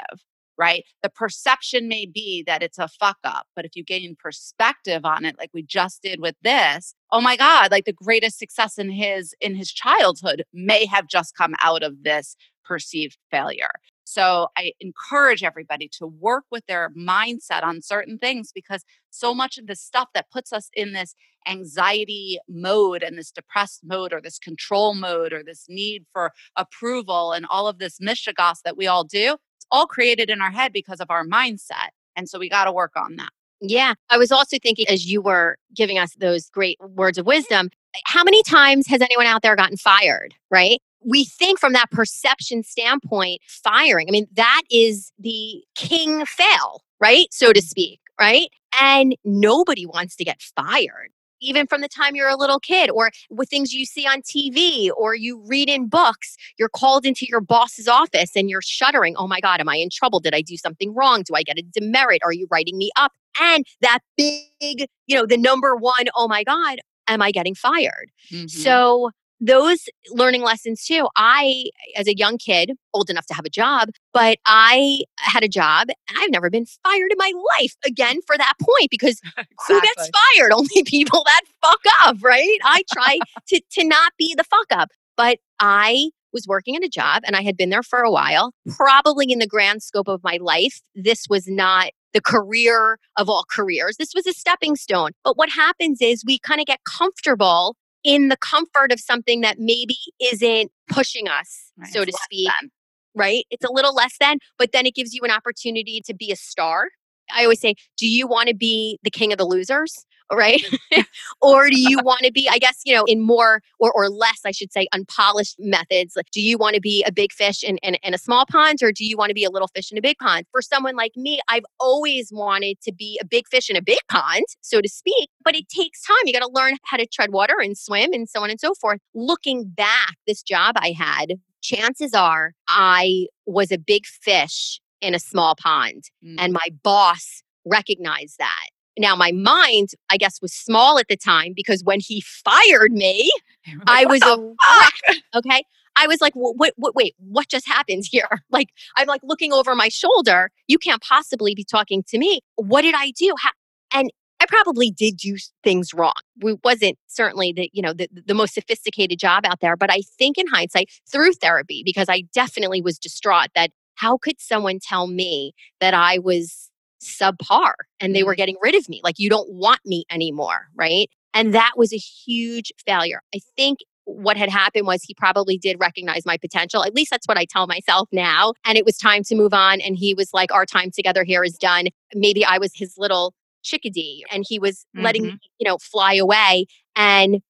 right? 0.59 0.85
The 1.03 1.11
perception 1.11 1.89
may 1.89 2.07
be 2.07 2.43
that 2.47 2.63
it's 2.63 2.79
a 2.79 2.89
fuck 2.89 3.19
up, 3.25 3.47
but 3.55 3.65
if 3.65 3.73
you 3.75 3.85
gain 3.85 4.17
perspective 4.19 5.05
on 5.05 5.25
it, 5.25 5.37
like 5.39 5.51
we 5.53 5.63
just 5.63 6.03
did 6.03 6.21
with 6.21 6.37
this, 6.43 6.95
oh 7.13 7.21
my 7.21 7.37
God, 7.37 7.71
like 7.71 7.85
the 7.85 7.93
greatest 7.93 8.39
success 8.39 8.79
in 8.79 8.91
his 8.91 9.35
in 9.41 9.55
his 9.55 9.73
childhood 9.73 10.45
may 10.53 10.87
have 10.87 11.09
just 11.09 11.37
come 11.37 11.55
out 11.63 11.83
of 11.83 12.03
this 12.03 12.37
perceived 12.65 13.19
failure. 13.31 13.71
So 14.09 14.49
I 14.57 14.73
encourage 14.79 15.43
everybody 15.43 15.89
to 15.99 16.07
work 16.07 16.45
with 16.51 16.65
their 16.67 16.91
mindset 16.91 17.65
on 17.65 17.83
certain 17.83 18.19
things 18.19 18.53
because 18.55 18.85
so 19.11 19.35
much 19.35 19.59
of 19.59 19.67
the 19.67 19.75
stuff 19.75 20.09
that 20.15 20.31
puts 20.31 20.53
us 20.53 20.71
in 20.75 20.93
this 20.93 21.15
anxiety 21.49 22.39
mode 22.49 23.03
and 23.03 23.19
this 23.19 23.33
depressed 23.33 23.81
mode 23.85 24.13
or 24.13 24.21
this 24.21 24.39
control 24.39 24.95
mode 24.95 25.33
or 25.33 25.43
this 25.43 25.67
need 25.69 26.05
for 26.13 26.33
approval 26.57 27.33
and 27.33 27.47
all 27.51 27.67
of 27.67 27.79
this 27.79 27.99
mishigas 27.99 28.59
that 28.65 28.77
we 28.77 28.87
all 28.87 29.03
do, 29.05 29.37
all 29.71 29.87
created 29.87 30.31
in 30.31 30.41
our 30.41 30.51
head 30.51 30.73
because 30.73 31.01
of 31.01 31.11
our 31.11 31.25
mindset. 31.25 31.91
And 32.15 32.29
so 32.29 32.39
we 32.39 32.49
got 32.49 32.65
to 32.65 32.73
work 32.73 32.93
on 32.97 33.17
that. 33.17 33.31
Yeah. 33.61 33.95
I 34.11 34.19
was 34.19 34.31
also 34.31 34.59
thinking 34.63 34.87
as 34.89 35.11
you 35.11 35.23
were 35.23 35.57
giving 35.75 35.99
us 35.99 36.15
those 36.17 36.51
great 36.51 36.79
words 36.81 37.19
of 37.19 37.27
wisdom, 37.27 37.71
eh, 37.95 38.01
how 38.05 38.23
many 38.23 38.43
times 38.43 38.87
has 38.87 39.01
anyone 39.01 39.27
out 39.27 39.43
there 39.43 39.57
gotten 39.57 39.77
fired, 39.77 40.35
right? 40.51 40.81
we 41.07 41.25
think 41.25 41.59
from 41.59 41.73
that 41.73 41.91
perception 41.91 42.63
standpoint, 42.63 43.41
firing, 43.47 44.09
I 44.09 44.11
mean, 44.11 44.27
that 44.35 44.63
is 44.71 45.13
the 45.19 45.63
king 45.77 46.27
fail, 46.27 46.83
right? 47.01 47.29
So 47.31 47.53
to 47.53 47.61
mm-hmm. 47.61 47.67
speak, 47.67 48.01
right? 48.21 48.49
And 48.81 49.17
nobody 49.25 49.87
wants 49.87 50.17
to 50.17 50.25
get 50.25 50.43
fired. 50.43 51.11
Even 51.41 51.67
from 51.67 51.81
the 51.81 51.89
time 51.89 52.15
you're 52.15 52.29
a 52.29 52.37
little 52.37 52.61
kid, 52.61 52.91
or 52.91 53.11
with 53.31 53.49
things 53.49 53.73
you 53.73 53.85
see 53.85 54.07
on 54.07 54.23
TV, 54.23 54.91
or 54.97 55.15
you 55.15 55.43
read 55.47 55.69
in 55.69 55.89
books, 55.89 56.37
you're 56.59 56.69
called 56.69 57.05
into 57.05 57.27
your 57.29 57.41
boss's 57.41 57.89
office 57.89 58.37
and 58.37 58.49
you're 58.49 58.63
shuddering. 58.63 59.15
Oh 59.17 59.27
my 59.27 59.41
God, 59.41 59.61
am 59.61 59.69
I 59.69 59.77
in 59.77 59.89
trouble? 59.91 60.21
Did 60.21 60.35
I 60.35 60.43
do 60.43 60.57
something 60.57 60.95
wrong? 60.95 61.23
Do 61.23 61.35
I 61.35 61.43
get 61.43 61.59
a 61.59 61.63
demerit? 61.63 62.23
Are 62.25 62.33
you 62.33 62.47
writing 62.51 62.79
me 62.79 62.91
up? 62.97 63.13
And 63.41 63.67
that 63.83 64.01
big, 64.17 64.87
you 65.07 65.17
know, 65.17 65.27
the 65.27 65.37
number 65.37 65.77
one, 65.77 66.07
oh 66.15 66.27
my 66.29 66.43
God, 66.43 66.79
am 67.07 67.23
I 67.23 67.31
getting 67.31 67.55
fired? 67.55 68.11
Mm-hmm. 68.33 68.47
So 68.47 69.11
those 69.41 69.89
learning 70.11 70.43
lessons 70.43 70.85
too. 70.85 71.09
I, 71.17 71.67
as 71.97 72.07
a 72.07 72.17
young 72.17 72.39
kid, 72.39 72.73
old 72.95 73.11
enough 73.11 73.27
to 73.27 73.35
have 73.35 73.45
a 73.45 73.51
job, 73.51 73.91
but 74.13 74.39
I 74.47 75.03
had 75.19 75.45
a 75.45 75.49
job 75.49 75.89
and 76.09 76.19
I've 76.19 76.31
never 76.31 76.51
been 76.51 76.67
fired 76.85 77.13
in 77.13 77.19
my 77.19 77.33
life 77.59 77.75
again 77.85 78.21
for 78.27 78.37
that 78.39 78.55
point 78.61 78.91
because 78.91 79.21
exactly. 79.25 79.57
who 79.69 79.81
gets 79.81 80.11
fired? 80.37 80.53
Only 80.55 80.83
people 80.85 81.25
that 81.27 81.43
fuck 81.63 81.81
up, 82.03 82.17
right? 82.23 82.59
I 82.65 82.83
try 82.93 83.19
to, 83.49 83.61
to 83.73 83.85
not 83.85 84.13
be 84.19 84.35
the 84.35 84.45
fuck 84.45 84.67
up, 84.71 84.91
but 85.17 85.39
I 85.61 86.11
was 86.33 86.47
working 86.47 86.77
at 86.77 86.85
a 86.85 86.89
job 86.89 87.23
and 87.27 87.37
I 87.37 87.43
had 87.43 87.57
been 87.57 87.71
there 87.71 87.83
for 87.83 88.01
a 88.01 88.11
while. 88.11 88.53
Probably 88.77 89.31
in 89.31 89.39
the 89.39 89.47
grand 89.47 89.83
scope 89.83 90.09
of 90.09 90.23
my 90.23 90.39
life, 90.41 90.81
this 90.95 91.27
was 91.29 91.47
not 91.47 91.91
the 92.13 92.21
career 92.21 92.99
of 93.17 93.29
all 93.29 93.45
careers. 93.51 93.97
This 93.99 94.13
was 94.15 94.27
a 94.27 94.33
stepping 94.33 94.77
stone. 94.77 95.11
But 95.25 95.37
what 95.37 95.51
happens 95.51 95.99
is 96.01 96.25
we 96.27 96.39
kind 96.39 96.61
of 96.61 96.67
get 96.67 96.81
comfortable 96.85 97.77
in 98.07 98.29
the 98.29 98.37
comfort 98.37 98.93
of 98.93 99.01
something 99.01 99.41
that 99.41 99.59
maybe 99.59 99.97
isn't 100.21 100.71
pushing 100.89 101.29
us, 101.29 101.73
right. 101.77 101.93
so 101.93 102.05
to 102.05 102.13
speak. 102.23 102.49
Than. 102.49 102.71
Right? 103.15 103.45
It's 103.51 103.65
a 103.65 103.73
little 103.73 103.95
less 103.95 104.15
than, 104.21 104.39
but 104.59 104.73
then 104.73 104.87
it 104.87 104.95
gives 104.95 105.13
you 105.13 105.23
an 105.23 105.31
opportunity 105.31 106.01
to 106.07 106.15
be 106.15 106.31
a 106.31 106.37
star. 106.37 106.89
I 107.35 107.43
always 107.43 107.61
say, 107.61 107.75
do 107.99 108.07
you 108.07 108.29
want 108.29 108.49
to 108.49 108.55
be 108.55 108.99
the 109.03 109.11
king 109.11 109.33
of 109.33 109.39
the 109.39 109.45
losers? 109.45 110.06
Right? 110.33 110.63
or 111.43 111.69
do 111.69 111.79
you 111.79 111.99
want 112.03 112.21
to 112.23 112.33
be, 112.33 112.49
I 112.51 112.59
guess, 112.59 112.81
you 112.85 112.95
know, 112.95 113.05
in 113.05 113.21
more 113.21 113.61
or, 113.79 113.93
or 113.93 114.09
less, 114.09 114.41
I 114.45 114.51
should 114.51 114.73
say, 114.73 114.87
unpolished 114.93 115.57
methods? 115.59 116.15
Like, 116.17 116.31
do 116.31 116.41
you 116.41 116.59
want 116.59 116.75
to 116.75 116.81
be 116.81 117.05
a 117.05 117.13
big 117.13 117.33
fish 117.33 117.63
in, 117.63 117.79
in, 117.79 117.97
in 117.97 118.15
a 118.15 118.19
small 118.19 118.47
pond 118.47 118.83
or 118.83 118.93
do 118.93 119.05
you 119.05 119.17
want 119.17 119.31
to 119.31 119.35
be 119.35 119.45
a 119.45 119.51
little 119.51 119.69
fish 119.69 119.91
in 119.91 119.99
a 119.99 120.03
big 120.03 120.19
pond? 120.19 120.47
For 120.51 120.63
someone 120.63 120.97
like 120.97 121.13
me, 121.17 121.41
I've 121.49 121.65
always 121.81 122.31
wanted 122.33 122.81
to 122.83 122.93
be 122.93 123.19
a 123.21 123.25
big 123.25 123.49
fish 123.49 123.71
in 123.71 123.77
a 123.77 123.83
big 123.83 123.99
pond, 124.11 124.45
so 124.61 124.81
to 124.81 124.89
speak, 124.89 125.31
but 125.45 125.55
it 125.55 125.69
takes 125.69 126.03
time. 126.03 126.17
You 126.25 126.33
got 126.33 126.47
to 126.47 126.53
learn 126.53 126.77
how 126.85 126.97
to 126.97 127.07
tread 127.07 127.33
water 127.33 127.57
and 127.61 127.77
swim 127.77 128.13
and 128.13 128.29
so 128.29 128.43
on 128.43 128.51
and 128.51 128.61
so 128.61 128.75
forth. 128.75 129.01
Looking 129.15 129.65
back, 129.65 130.17
this 130.27 130.43
job 130.43 130.77
I 130.79 130.93
had, 130.93 131.35
chances 131.63 132.15
are 132.15 132.53
I 132.69 133.27
was 133.47 133.73
a 133.73 133.79
big 133.79 134.07
fish 134.07 134.81
in 135.01 135.15
a 135.15 135.19
small 135.19 135.55
pond. 135.57 136.05
Mm. 136.25 136.37
And 136.39 136.53
my 136.53 136.69
boss 136.83 137.43
recognized 137.65 138.39
that. 138.39 138.67
Now, 138.99 139.15
my 139.15 139.33
mind, 139.33 139.91
I 140.11 140.17
guess, 140.17 140.41
was 140.41 140.53
small 140.53 140.99
at 140.99 141.09
the 141.09 141.17
time 141.17 141.53
because 141.55 141.85
when 141.85 142.01
he 142.01 142.23
fired 142.23 142.93
me, 142.93 143.31
like, 143.67 143.79
I 143.87 144.07
was 144.07 144.23
a 144.23 144.39
wreck. 144.39 145.23
Okay. 145.35 145.63
I 145.99 146.07
was 146.07 146.21
like, 146.21 146.35
what, 146.35 146.75
what, 146.77 146.95
wait, 146.95 147.15
what 147.19 147.49
just 147.49 147.67
happened 147.67 148.05
here? 148.11 148.29
Like, 148.51 148.69
I'm 148.97 149.07
like 149.07 149.21
looking 149.23 149.53
over 149.53 149.75
my 149.75 149.89
shoulder. 149.89 150.51
You 150.67 150.79
can't 150.79 151.03
possibly 151.03 151.55
be 151.55 151.65
talking 151.65 152.03
to 152.09 152.19
me. 152.19 152.41
What 152.55 152.83
did 152.83 152.95
I 152.97 153.11
do? 153.11 153.35
How? 153.39 153.51
And 153.93 154.11
I 154.41 154.47
probably 154.47 154.91
did 154.91 155.17
do 155.17 155.37
things 155.63 155.93
wrong. 155.93 156.15
We 156.41 156.57
wasn't 156.65 156.99
certainly 157.07 157.53
the, 157.53 157.71
you 157.73 157.83
know, 157.83 157.93
the, 157.93 158.09
the 158.13 158.35
most 158.35 158.55
sophisticated 158.55 159.19
job 159.19 159.45
out 159.45 159.61
there, 159.61 159.77
but 159.77 159.91
I 159.91 160.03
think 160.19 160.39
in 160.39 160.47
hindsight, 160.47 160.91
through 161.11 161.33
therapy, 161.35 161.83
because 161.85 162.09
I 162.09 162.23
definitely 162.35 162.81
was 162.81 162.99
distraught 162.99 163.49
that 163.55 163.71
how 163.97 164.17
could 164.17 164.41
someone 164.41 164.79
tell 164.81 165.07
me 165.07 165.53
that 165.81 165.95
I 165.95 166.19
was 166.19 166.71
subpar 167.03 167.73
and 168.01 168.15
they 168.15 168.23
were 168.23 168.33
mm-hmm. 168.33 168.39
getting 168.39 168.57
rid 168.63 168.75
of 168.75 168.89
me. 168.89 169.01
Like, 169.05 169.19
you 169.19 169.29
don't 169.29 169.51
want 169.51 169.81
me 169.85 170.05
anymore. 170.11 170.69
Right. 170.75 171.11
And 171.35 171.55
that 171.55 171.73
was 171.77 171.93
a 171.93 171.99
huge 171.99 172.73
failure. 172.87 173.21
I 173.35 173.41
think 173.57 173.81
what 174.07 174.37
had 174.37 174.49
happened 174.49 174.87
was 174.87 175.03
he 175.03 175.15
probably 175.15 175.59
did 175.59 175.77
recognize 175.81 176.25
my 176.25 176.37
potential. 176.37 176.85
At 176.85 176.95
least 176.95 177.11
that's 177.11 177.27
what 177.27 177.37
I 177.37 177.45
tell 177.45 177.67
myself 177.67 178.09
now. 178.13 178.55
And 178.65 178.79
it 178.79 178.85
was 178.85 178.97
time 178.97 179.25
to 179.25 179.35
move 179.35 179.53
on. 179.53 179.81
And 179.81 179.97
he 179.97 180.15
was 180.15 180.31
like, 180.33 180.53
Our 180.53 180.65
time 180.65 180.91
together 180.91 181.25
here 181.25 181.45
is 181.45 181.59
done. 181.59 181.89
Maybe 182.15 182.45
I 182.45 182.59
was 182.59 182.73
his 182.75 182.95
little 182.97 183.35
chickadee 183.63 184.25
and 184.31 184.45
he 184.49 184.59
was 184.59 184.87
mm-hmm. 184.95 185.05
letting 185.05 185.27
me, 185.27 185.39
you 185.59 185.69
know, 185.69 185.77
fly 185.79 186.15
away. 186.15 186.67
And 186.95 187.43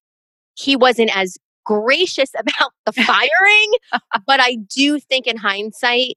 he 0.55 0.77
wasn't 0.77 1.17
as 1.17 1.37
gracious 1.65 2.31
about 2.39 2.73
the 2.87 2.93
firing. 3.05 3.73
but 4.27 4.41
I 4.41 4.57
do 4.75 4.99
think 4.99 5.27
in 5.27 5.37
hindsight, 5.37 6.17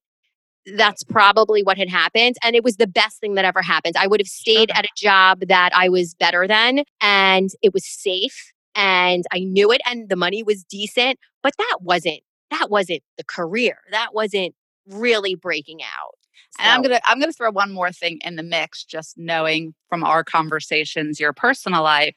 that's 0.75 1.03
probably 1.03 1.63
what 1.63 1.77
had 1.77 1.89
happened. 1.89 2.35
And 2.43 2.55
it 2.55 2.63
was 2.63 2.77
the 2.77 2.87
best 2.87 3.19
thing 3.19 3.35
that 3.35 3.45
ever 3.45 3.61
happened. 3.61 3.95
I 3.97 4.07
would 4.07 4.19
have 4.19 4.27
stayed 4.27 4.71
at 4.71 4.85
a 4.85 4.89
job 4.95 5.41
that 5.47 5.71
I 5.73 5.89
was 5.89 6.13
better 6.15 6.47
than 6.47 6.83
and 7.01 7.49
it 7.61 7.73
was 7.73 7.85
safe 7.85 8.51
and 8.75 9.23
I 9.31 9.39
knew 9.39 9.71
it 9.71 9.81
and 9.85 10.09
the 10.09 10.15
money 10.15 10.43
was 10.43 10.63
decent, 10.63 11.19
but 11.43 11.53
that 11.57 11.77
wasn't 11.81 12.21
that 12.51 12.69
wasn't 12.69 13.03
the 13.17 13.23
career. 13.23 13.77
That 13.91 14.13
wasn't 14.13 14.55
really 14.87 15.35
breaking 15.35 15.81
out. 15.83 16.15
So. 16.57 16.63
And 16.63 16.71
I'm 16.71 16.81
gonna 16.81 16.99
I'm 17.05 17.19
gonna 17.19 17.31
throw 17.31 17.51
one 17.51 17.71
more 17.71 17.91
thing 17.91 18.19
in 18.23 18.35
the 18.35 18.43
mix, 18.43 18.83
just 18.83 19.17
knowing 19.17 19.73
from 19.87 20.03
our 20.03 20.23
conversations, 20.23 21.19
your 21.19 21.33
personal 21.33 21.83
life 21.83 22.15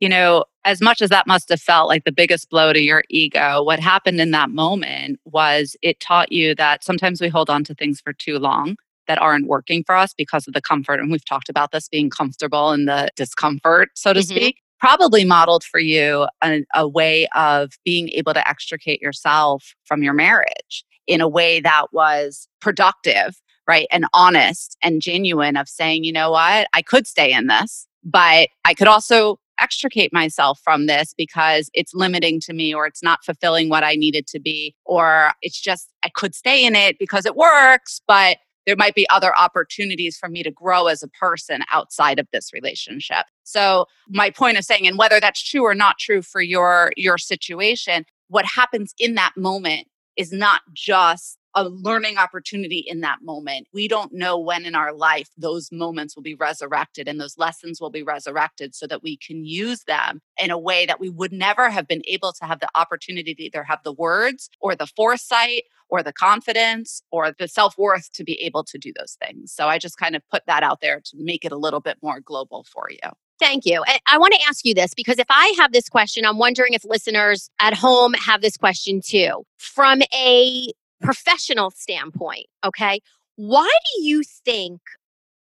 you 0.00 0.08
know, 0.08 0.44
as 0.64 0.80
much 0.80 1.02
as 1.02 1.10
that 1.10 1.26
must 1.26 1.48
have 1.48 1.60
felt 1.60 1.88
like 1.88 2.04
the 2.04 2.12
biggest 2.12 2.50
blow 2.50 2.72
to 2.72 2.80
your 2.80 3.02
ego, 3.08 3.62
what 3.62 3.80
happened 3.80 4.20
in 4.20 4.30
that 4.32 4.50
moment 4.50 5.18
was 5.24 5.76
it 5.82 5.98
taught 6.00 6.30
you 6.30 6.54
that 6.54 6.84
sometimes 6.84 7.20
we 7.20 7.28
hold 7.28 7.50
on 7.50 7.64
to 7.64 7.74
things 7.74 8.00
for 8.00 8.12
too 8.12 8.38
long 8.38 8.76
that 9.08 9.20
aren't 9.20 9.46
working 9.46 9.82
for 9.82 9.96
us 9.96 10.12
because 10.14 10.46
of 10.46 10.54
the 10.54 10.60
comfort. 10.60 11.00
And 11.00 11.10
we've 11.10 11.24
talked 11.24 11.48
about 11.48 11.72
this 11.72 11.88
being 11.88 12.10
comfortable 12.10 12.72
in 12.72 12.84
the 12.84 13.08
discomfort, 13.16 13.90
so 13.94 14.12
to 14.12 14.20
mm-hmm. 14.20 14.36
speak. 14.36 14.56
Probably 14.78 15.24
modeled 15.24 15.64
for 15.64 15.80
you 15.80 16.28
a, 16.40 16.62
a 16.74 16.86
way 16.86 17.26
of 17.34 17.72
being 17.84 18.10
able 18.10 18.32
to 18.34 18.48
extricate 18.48 19.02
yourself 19.02 19.74
from 19.86 20.04
your 20.04 20.12
marriage 20.12 20.84
in 21.08 21.20
a 21.20 21.28
way 21.28 21.58
that 21.60 21.86
was 21.90 22.46
productive, 22.60 23.40
right? 23.66 23.88
And 23.90 24.04
honest 24.12 24.76
and 24.80 25.02
genuine 25.02 25.56
of 25.56 25.68
saying, 25.68 26.04
you 26.04 26.12
know 26.12 26.30
what, 26.30 26.68
I 26.74 26.82
could 26.82 27.08
stay 27.08 27.32
in 27.32 27.48
this, 27.48 27.88
but 28.04 28.50
I 28.64 28.74
could 28.74 28.86
also 28.86 29.40
extricate 29.58 30.12
myself 30.12 30.60
from 30.62 30.86
this 30.86 31.14
because 31.16 31.70
it's 31.74 31.94
limiting 31.94 32.40
to 32.40 32.52
me 32.52 32.74
or 32.74 32.86
it's 32.86 33.02
not 33.02 33.24
fulfilling 33.24 33.68
what 33.68 33.84
I 33.84 33.94
needed 33.94 34.26
to 34.28 34.40
be 34.40 34.74
or 34.84 35.32
it's 35.42 35.60
just 35.60 35.88
I 36.04 36.08
could 36.10 36.34
stay 36.34 36.64
in 36.64 36.74
it 36.74 36.98
because 36.98 37.26
it 37.26 37.36
works 37.36 38.00
but 38.06 38.38
there 38.66 38.76
might 38.76 38.94
be 38.94 39.08
other 39.08 39.34
opportunities 39.36 40.18
for 40.18 40.28
me 40.28 40.42
to 40.42 40.50
grow 40.50 40.88
as 40.88 41.02
a 41.02 41.08
person 41.08 41.62
outside 41.72 42.18
of 42.18 42.28
this 42.34 42.52
relationship. 42.52 43.24
So 43.44 43.86
my 44.10 44.28
point 44.28 44.58
of 44.58 44.64
saying 44.64 44.86
and 44.86 44.98
whether 44.98 45.20
that's 45.20 45.42
true 45.42 45.64
or 45.64 45.74
not 45.74 45.98
true 45.98 46.20
for 46.20 46.42
your 46.42 46.92
your 46.96 47.18
situation 47.18 48.04
what 48.28 48.44
happens 48.44 48.94
in 48.98 49.14
that 49.14 49.32
moment 49.36 49.88
is 50.16 50.32
not 50.32 50.60
just 50.74 51.37
a 51.54 51.64
learning 51.64 52.18
opportunity 52.18 52.84
in 52.86 53.00
that 53.00 53.18
moment. 53.22 53.66
We 53.72 53.88
don't 53.88 54.12
know 54.12 54.38
when 54.38 54.64
in 54.64 54.74
our 54.74 54.92
life 54.92 55.28
those 55.36 55.70
moments 55.72 56.14
will 56.14 56.22
be 56.22 56.34
resurrected 56.34 57.08
and 57.08 57.20
those 57.20 57.38
lessons 57.38 57.80
will 57.80 57.90
be 57.90 58.02
resurrected 58.02 58.74
so 58.74 58.86
that 58.86 59.02
we 59.02 59.16
can 59.16 59.44
use 59.44 59.84
them 59.84 60.20
in 60.40 60.50
a 60.50 60.58
way 60.58 60.86
that 60.86 61.00
we 61.00 61.08
would 61.08 61.32
never 61.32 61.70
have 61.70 61.88
been 61.88 62.02
able 62.06 62.32
to 62.34 62.44
have 62.44 62.60
the 62.60 62.68
opportunity 62.74 63.34
to 63.34 63.42
either 63.42 63.62
have 63.62 63.82
the 63.84 63.92
words 63.92 64.50
or 64.60 64.74
the 64.74 64.86
foresight 64.86 65.64
or 65.88 66.02
the 66.02 66.12
confidence 66.12 67.02
or 67.10 67.32
the 67.32 67.48
self 67.48 67.76
worth 67.78 68.12
to 68.12 68.24
be 68.24 68.34
able 68.42 68.64
to 68.64 68.78
do 68.78 68.92
those 68.98 69.16
things. 69.24 69.52
So 69.52 69.68
I 69.68 69.78
just 69.78 69.96
kind 69.96 70.14
of 70.14 70.22
put 70.30 70.42
that 70.46 70.62
out 70.62 70.80
there 70.80 71.00
to 71.00 71.16
make 71.16 71.44
it 71.44 71.52
a 71.52 71.56
little 71.56 71.80
bit 71.80 71.96
more 72.02 72.20
global 72.20 72.64
for 72.64 72.88
you. 72.90 73.10
Thank 73.38 73.66
you. 73.66 73.84
I 74.06 74.18
want 74.18 74.34
to 74.34 74.40
ask 74.48 74.64
you 74.64 74.74
this 74.74 74.94
because 74.94 75.18
if 75.18 75.26
I 75.30 75.54
have 75.58 75.72
this 75.72 75.88
question, 75.88 76.24
I'm 76.26 76.38
wondering 76.38 76.74
if 76.74 76.84
listeners 76.84 77.50
at 77.60 77.72
home 77.72 78.14
have 78.14 78.42
this 78.42 78.56
question 78.56 79.00
too. 79.04 79.44
From 79.58 80.02
a 80.12 80.72
professional 81.00 81.70
standpoint, 81.70 82.46
okay, 82.64 83.00
Why 83.36 83.70
do 83.96 84.02
you 84.02 84.22
think 84.44 84.80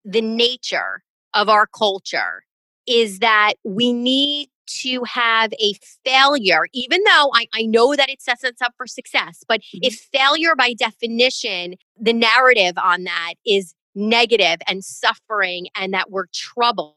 the 0.05 0.21
nature 0.21 1.03
of 1.33 1.49
our 1.49 1.67
culture 1.67 2.43
is 2.87 3.21
that 3.21 3.55
we 3.65 3.93
need 3.93 4.49
to 4.67 5.03
have 5.05 5.53
a 5.61 5.75
failure, 6.05 6.67
even 6.73 7.03
though 7.05 7.31
I, 7.35 7.47
I 7.53 7.63
know 7.63 7.95
that 7.95 8.09
it 8.09 8.23
sets 8.23 8.45
us 8.45 8.61
up 8.63 8.73
for 8.77 8.87
success. 8.87 9.45
But 9.47 9.61
mm-hmm. 9.61 9.81
if 9.83 9.95
failure 10.13 10.55
by 10.57 10.75
definition, 10.75 11.75
the 12.01 12.13
narrative 12.13 12.75
on 12.83 13.05
that 13.05 13.35
is 13.47 13.75
negative 13.95 14.59
and 14.67 14.85
suffering 14.85 15.69
and 15.77 15.93
that 15.95 16.11
we're 16.11 16.27
troubled, 16.33 16.97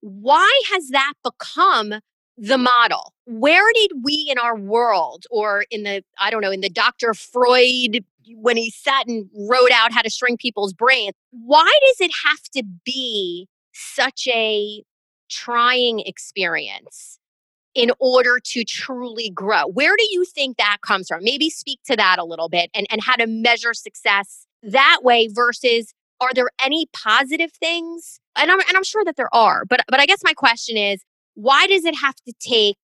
why 0.00 0.60
has 0.72 0.88
that 0.88 1.14
become 1.24 1.94
the 2.40 2.58
model? 2.58 3.12
Where 3.26 3.72
did 3.74 3.92
we 4.02 4.26
in 4.28 4.38
our 4.38 4.56
world, 4.56 5.26
or 5.30 5.64
in 5.70 5.84
the, 5.84 6.02
I 6.18 6.30
don't 6.30 6.40
know, 6.40 6.50
in 6.50 6.62
the 6.62 6.70
Dr. 6.70 7.14
Freud, 7.14 8.04
when 8.34 8.56
he 8.56 8.70
sat 8.70 9.06
and 9.06 9.28
wrote 9.48 9.70
out 9.72 9.92
how 9.92 10.02
to 10.02 10.10
shrink 10.10 10.40
people's 10.40 10.72
brains, 10.72 11.14
why 11.30 11.70
does 11.86 12.00
it 12.00 12.10
have 12.24 12.42
to 12.54 12.64
be 12.84 13.46
such 13.72 14.26
a 14.28 14.82
trying 15.28 16.00
experience 16.00 17.18
in 17.74 17.92
order 18.00 18.40
to 18.42 18.64
truly 18.64 19.30
grow. 19.30 19.66
Where 19.66 19.96
do 19.96 20.04
you 20.10 20.24
think 20.24 20.56
that 20.56 20.78
comes 20.84 21.06
from? 21.06 21.22
Maybe 21.22 21.48
speak 21.48 21.78
to 21.86 21.96
that 21.96 22.18
a 22.18 22.24
little 22.24 22.48
bit 22.48 22.68
and, 22.74 22.86
and 22.90 23.02
how 23.02 23.14
to 23.14 23.26
measure 23.26 23.74
success 23.74 24.46
that 24.62 25.00
way 25.02 25.28
versus 25.30 25.94
are 26.20 26.34
there 26.34 26.50
any 26.62 26.86
positive 26.92 27.52
things? 27.52 28.20
And 28.36 28.50
I'm, 28.50 28.60
and 28.60 28.76
I'm 28.76 28.84
sure 28.84 29.04
that 29.04 29.16
there 29.16 29.32
are, 29.34 29.64
but, 29.64 29.80
but 29.88 30.00
I 30.00 30.06
guess 30.06 30.22
my 30.24 30.34
question 30.34 30.76
is 30.76 31.02
why 31.40 31.66
does 31.66 31.84
it 31.84 31.94
have 31.96 32.16
to 32.26 32.32
take 32.40 32.78